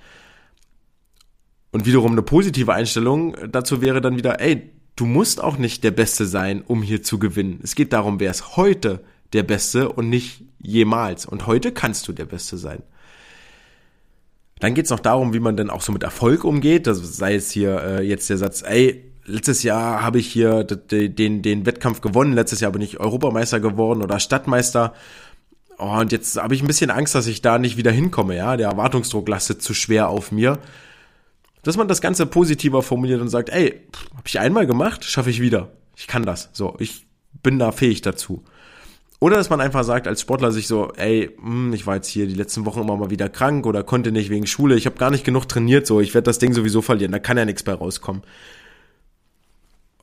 [1.71, 5.91] Und wiederum eine positive Einstellung dazu wäre dann wieder, ey, du musst auch nicht der
[5.91, 7.61] Beste sein, um hier zu gewinnen.
[7.63, 11.25] Es geht darum, wer ist heute der Beste und nicht jemals.
[11.25, 12.81] Und heute kannst du der Beste sein.
[14.59, 16.87] Dann geht's noch darum, wie man denn auch so mit Erfolg umgeht.
[16.87, 21.41] Das sei es hier äh, jetzt der Satz, ey, letztes Jahr habe ich hier den,
[21.41, 24.93] den Wettkampf gewonnen, letztes Jahr bin ich Europameister geworden oder Stadtmeister.
[25.77, 28.57] Oh, und jetzt habe ich ein bisschen Angst, dass ich da nicht wieder hinkomme, ja.
[28.57, 30.59] Der Erwartungsdruck lastet zu schwer auf mir.
[31.63, 35.41] Dass man das Ganze positiver formuliert und sagt, ey, habe ich einmal gemacht, schaffe ich
[35.41, 35.71] wieder.
[35.95, 36.49] Ich kann das.
[36.53, 37.05] So, ich
[37.41, 38.43] bin da fähig dazu.
[39.23, 42.27] Oder dass man einfach sagt als Sportler sich so, ey, hm, ich war jetzt hier
[42.27, 45.11] die letzten Wochen immer mal wieder krank oder konnte nicht wegen Schule, ich habe gar
[45.11, 47.73] nicht genug trainiert, so, ich werde das Ding sowieso verlieren, da kann ja nichts bei
[47.73, 48.23] rauskommen.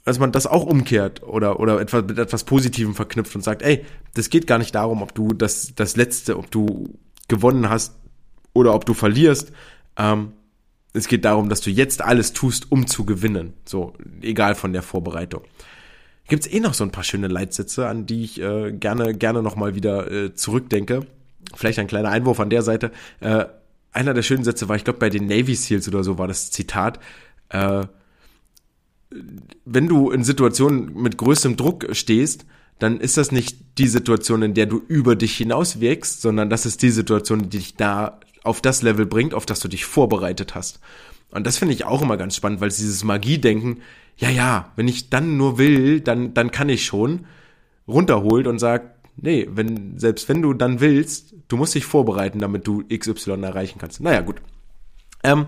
[0.06, 3.84] Dass man das auch umkehrt oder, oder etwas, mit etwas Positivem verknüpft und sagt, ey,
[4.14, 6.98] das geht gar nicht darum, ob du das, das Letzte, ob du
[7.28, 7.96] gewonnen hast
[8.54, 9.52] oder ob du verlierst.
[9.98, 10.32] Ähm,
[10.94, 13.52] es geht darum, dass du jetzt alles tust, um zu gewinnen.
[13.66, 13.92] So,
[14.22, 15.42] egal von der Vorbereitung
[16.30, 19.74] gibt's eh noch so ein paar schöne Leitsätze, an die ich äh, gerne, gerne nochmal
[19.74, 21.06] wieder äh, zurückdenke.
[21.54, 22.92] Vielleicht ein kleiner Einwurf an der Seite.
[23.20, 23.44] Äh,
[23.92, 26.50] einer der schönen Sätze war, ich glaube, bei den Navy Seals oder so war das
[26.50, 27.00] Zitat,
[27.50, 27.82] äh,
[29.64, 32.46] wenn du in Situationen mit größtem Druck stehst,
[32.78, 36.64] dann ist das nicht die Situation, in der du über dich hinaus wirkst, sondern das
[36.64, 40.54] ist die Situation, die dich da auf das Level bringt, auf das du dich vorbereitet
[40.54, 40.80] hast.
[41.30, 43.82] Und das finde ich auch immer ganz spannend, weil dieses Magie-Denken,
[44.16, 47.26] ja, ja, wenn ich dann nur will, dann, dann kann ich schon,
[47.86, 52.66] runterholt und sagt, nee, wenn, selbst wenn du dann willst, du musst dich vorbereiten, damit
[52.66, 54.00] du XY erreichen kannst.
[54.00, 54.42] Naja, gut.
[55.22, 55.46] Ähm,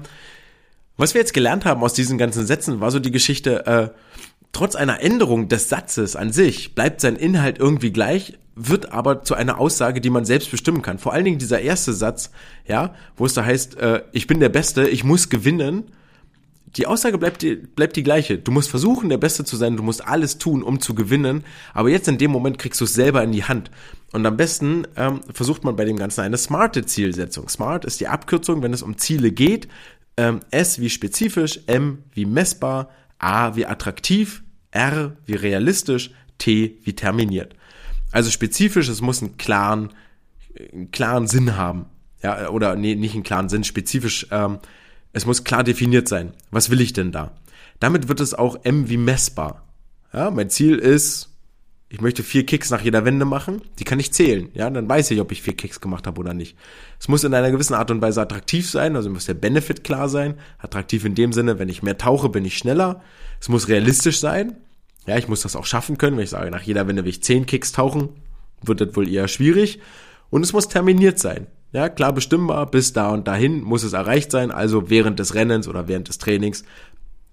[0.97, 3.89] was wir jetzt gelernt haben aus diesen ganzen Sätzen, war so die Geschichte, äh,
[4.53, 9.35] trotz einer Änderung des Satzes an sich bleibt sein Inhalt irgendwie gleich, wird aber zu
[9.35, 10.99] einer Aussage, die man selbst bestimmen kann.
[10.99, 12.31] Vor allen Dingen dieser erste Satz,
[12.67, 15.85] ja, wo es da heißt, äh, ich bin der Beste, ich muss gewinnen.
[16.77, 18.39] Die Aussage bleibt die, bleibt die gleiche.
[18.39, 21.45] Du musst versuchen, der Beste zu sein, du musst alles tun, um zu gewinnen,
[21.75, 23.71] aber jetzt in dem Moment kriegst du es selber in die Hand.
[24.13, 27.49] Und am besten ähm, versucht man bei dem Ganzen eine smarte Zielsetzung.
[27.49, 29.69] Smart ist die Abkürzung, wenn es um Ziele geht.
[30.19, 34.42] Ähm, S wie spezifisch, M wie messbar, A wie attraktiv,
[34.73, 37.55] R wie realistisch, T wie terminiert.
[38.11, 39.91] Also spezifisch, es muss einen klaren,
[40.73, 41.87] einen klaren Sinn haben.
[42.23, 44.59] Ja, oder nee, nicht einen klaren Sinn, spezifisch, ähm,
[45.13, 46.33] es muss klar definiert sein.
[46.51, 47.33] Was will ich denn da?
[47.81, 49.67] Damit wird es auch M wie messbar.
[50.13, 51.32] Ja, mein Ziel ist,
[51.93, 54.49] ich möchte vier Kicks nach jeder Wende machen, die kann ich zählen.
[54.55, 56.57] Ja, dann weiß ich, ob ich vier Kicks gemacht habe oder nicht.
[56.99, 60.09] Es muss in einer gewissen Art und Weise attraktiv sein, also muss der Benefit klar
[60.09, 60.37] sein.
[60.57, 63.03] Attraktiv in dem Sinne, wenn ich mehr tauche, bin ich schneller.
[63.41, 64.57] Es muss realistisch sein.
[65.07, 66.17] Ja, ich muss das auch schaffen können.
[66.17, 68.09] Wenn ich sage, nach jeder Wende will ich zehn Kicks tauchen,
[68.63, 69.79] wird das wohl eher schwierig.
[70.31, 71.47] Und es muss terminiert sein.
[71.73, 75.69] Ja, klar bestimmbar, bis da und dahin muss es erreicht sein, also während des Rennens
[75.69, 76.65] oder während des Trainings.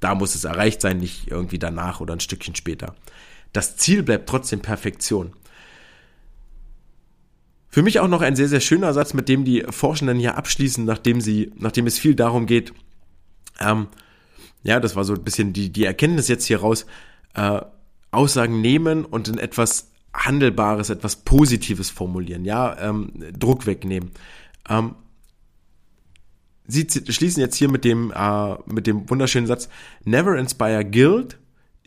[0.02, 2.94] Da muss es erreicht sein, nicht irgendwie danach oder ein Stückchen später.
[3.54, 5.34] Das Ziel bleibt trotzdem Perfektion.
[7.68, 10.86] Für mich auch noch ein sehr, sehr schöner Satz, mit dem die Forschenden hier abschließen,
[10.86, 12.74] nachdem sie, nachdem es viel darum geht,
[13.60, 13.88] ähm,
[14.64, 16.86] ja, das war so ein bisschen die, die Erkenntnis jetzt hier raus,
[17.36, 17.62] äh,
[18.12, 24.12] Aussagen nehmen und in etwas Handelbares, etwas Positives formulieren, ja, ähm, Druck wegnehmen.
[24.68, 24.96] Ähm,
[26.72, 29.70] Sie schließen jetzt hier mit dem, äh, mit dem wunderschönen Satz,
[30.06, 31.40] never inspire guilt.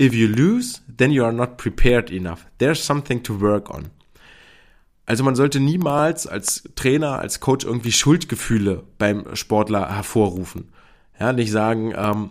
[0.03, 2.45] If you lose, then you are not prepared enough.
[2.59, 3.91] There's something to work on.
[5.07, 10.73] Also man sollte niemals als Trainer, als Coach irgendwie Schuldgefühle beim Sportler hervorrufen.
[11.21, 12.31] Ja, nicht sagen, ähm,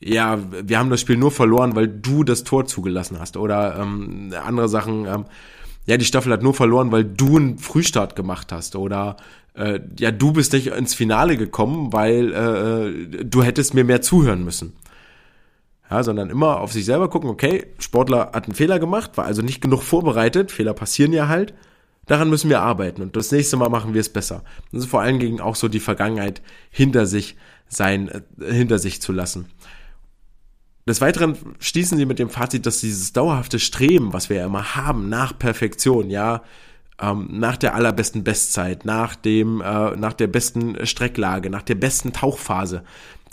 [0.00, 3.36] ja, wir haben das Spiel nur verloren, weil du das Tor zugelassen hast.
[3.36, 5.26] Oder ähm, andere Sachen, ähm,
[5.86, 8.74] ja, die Staffel hat nur verloren, weil du einen Frühstart gemacht hast.
[8.74, 9.16] Oder
[9.54, 14.44] äh, ja, du bist nicht ins Finale gekommen, weil äh, du hättest mir mehr zuhören
[14.44, 14.72] müssen.
[15.90, 19.42] Ja, sondern immer auf sich selber gucken, okay, Sportler hat einen Fehler gemacht, war also
[19.42, 21.54] nicht genug vorbereitet, Fehler passieren ja halt.
[22.06, 24.42] Daran müssen wir arbeiten und das nächste Mal machen wir es besser.
[24.72, 27.36] Das ist vor allen Dingen auch so die Vergangenheit hinter sich
[27.68, 29.46] sein, äh, hinter sich zu lassen.
[30.88, 34.76] Des Weiteren schließen sie mit dem Fazit, dass dieses dauerhafte Streben, was wir ja immer
[34.76, 36.42] haben, nach Perfektion, ja,
[37.00, 42.12] ähm, nach der allerbesten Bestzeit, nach dem, äh, nach der besten Strecklage, nach der besten
[42.12, 42.84] Tauchphase,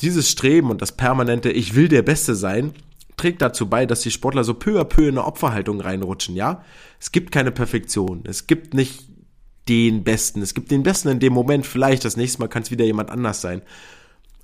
[0.01, 2.73] dieses Streben und das permanente Ich will der Beste sein,
[3.17, 6.63] trägt dazu bei, dass die Sportler so peu à peu in eine Opferhaltung reinrutschen, ja.
[6.99, 8.23] Es gibt keine Perfektion.
[8.25, 9.05] Es gibt nicht
[9.69, 10.41] den Besten.
[10.41, 13.09] Es gibt den Besten in dem Moment, vielleicht das nächste Mal kann es wieder jemand
[13.09, 13.61] anders sein.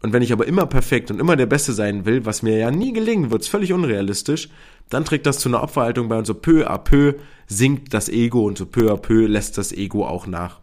[0.02, 2.72] Und wenn ich aber immer perfekt und immer der Beste sein will, was mir ja
[2.72, 4.50] nie gelingen wird, ist völlig unrealistisch,
[4.90, 7.16] dann trägt das zu einer Opferhaltung bei und so peu à peu
[7.48, 10.62] sinkt das Ego und so peu à peu lässt das Ego auch nach.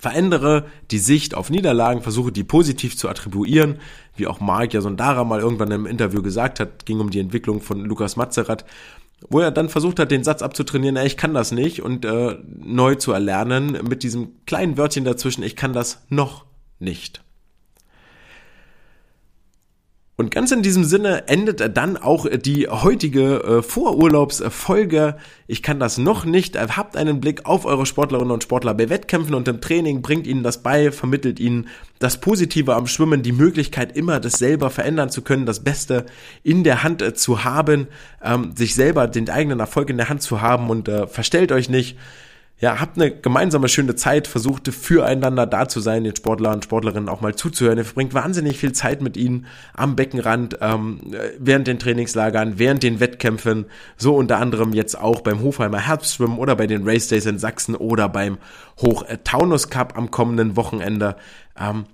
[0.00, 3.76] Verändere die Sicht auf Niederlagen, versuche die positiv zu attribuieren,
[4.16, 7.84] wie auch Mark Jasondara mal irgendwann im Interview gesagt hat, ging um die Entwicklung von
[7.84, 8.64] Lukas Mazerat,
[9.28, 12.94] wo er dann versucht hat, den Satz abzutrainieren, ich kann das nicht und äh, neu
[12.94, 16.46] zu erlernen mit diesem kleinen Wörtchen dazwischen, ich kann das noch
[16.78, 17.22] nicht.
[20.20, 25.16] Und ganz in diesem Sinne endet dann auch die heutige äh, Vorurlaubsfolge.
[25.46, 26.58] Ich kann das noch nicht.
[26.58, 30.42] Habt einen Blick auf eure Sportlerinnen und Sportler bei Wettkämpfen und im Training, bringt ihnen
[30.42, 31.68] das bei, vermittelt ihnen
[32.00, 36.04] das Positive am Schwimmen, die Möglichkeit immer das selber verändern zu können, das Beste
[36.42, 37.86] in der Hand äh, zu haben,
[38.22, 41.70] ähm, sich selber den eigenen Erfolg in der Hand zu haben und äh, verstellt euch
[41.70, 41.96] nicht
[42.60, 47.08] ja, habt eine gemeinsame schöne Zeit, versucht füreinander da zu sein, den Sportler und Sportlerinnen
[47.08, 47.78] auch mal zuzuhören.
[47.78, 51.00] Ihr verbringt wahnsinnig viel Zeit mit ihnen am Beckenrand, ähm,
[51.38, 53.64] während den Trainingslagern, während den Wettkämpfen,
[53.96, 57.74] so unter anderem jetzt auch beim Hofheimer Herbstschwimmen oder bei den Race Days in Sachsen
[57.74, 58.36] oder beim
[58.82, 61.16] Hoch-Taunus Cup am kommenden Wochenende.
[61.58, 61.86] Ähm,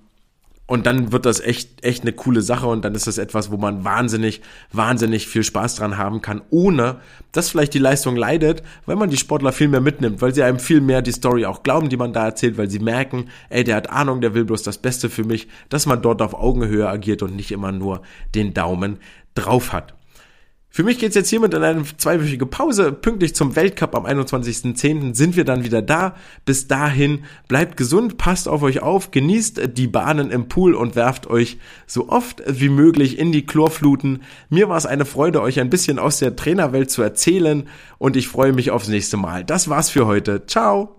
[0.67, 3.57] und dann wird das echt, echt eine coole Sache und dann ist das etwas, wo
[3.57, 4.41] man wahnsinnig,
[4.71, 6.97] wahnsinnig viel Spaß dran haben kann, ohne
[7.31, 10.59] dass vielleicht die Leistung leidet, weil man die Sportler viel mehr mitnimmt, weil sie einem
[10.59, 13.77] viel mehr die Story auch glauben, die man da erzählt, weil sie merken, ey, der
[13.77, 17.23] hat Ahnung, der will bloß das Beste für mich, dass man dort auf Augenhöhe agiert
[17.23, 18.01] und nicht immer nur
[18.35, 18.99] den Daumen
[19.35, 19.96] drauf hat.
[20.77, 22.91] Für mich geht's jetzt hiermit in eine zweiwöchige Pause.
[22.91, 25.15] Pünktlich zum Weltcup am 21.10.
[25.15, 26.13] sind wir dann wieder da.
[26.45, 31.25] Bis dahin bleibt gesund, passt auf euch auf, genießt die Bahnen im Pool und werft
[31.25, 31.57] euch
[31.87, 34.21] so oft wie möglich in die Chlorfluten.
[34.51, 37.67] Mir war es eine Freude, euch ein bisschen aus der Trainerwelt zu erzählen
[37.97, 39.43] und ich freue mich aufs nächste Mal.
[39.43, 40.45] Das war's für heute.
[40.45, 40.96] Ciao!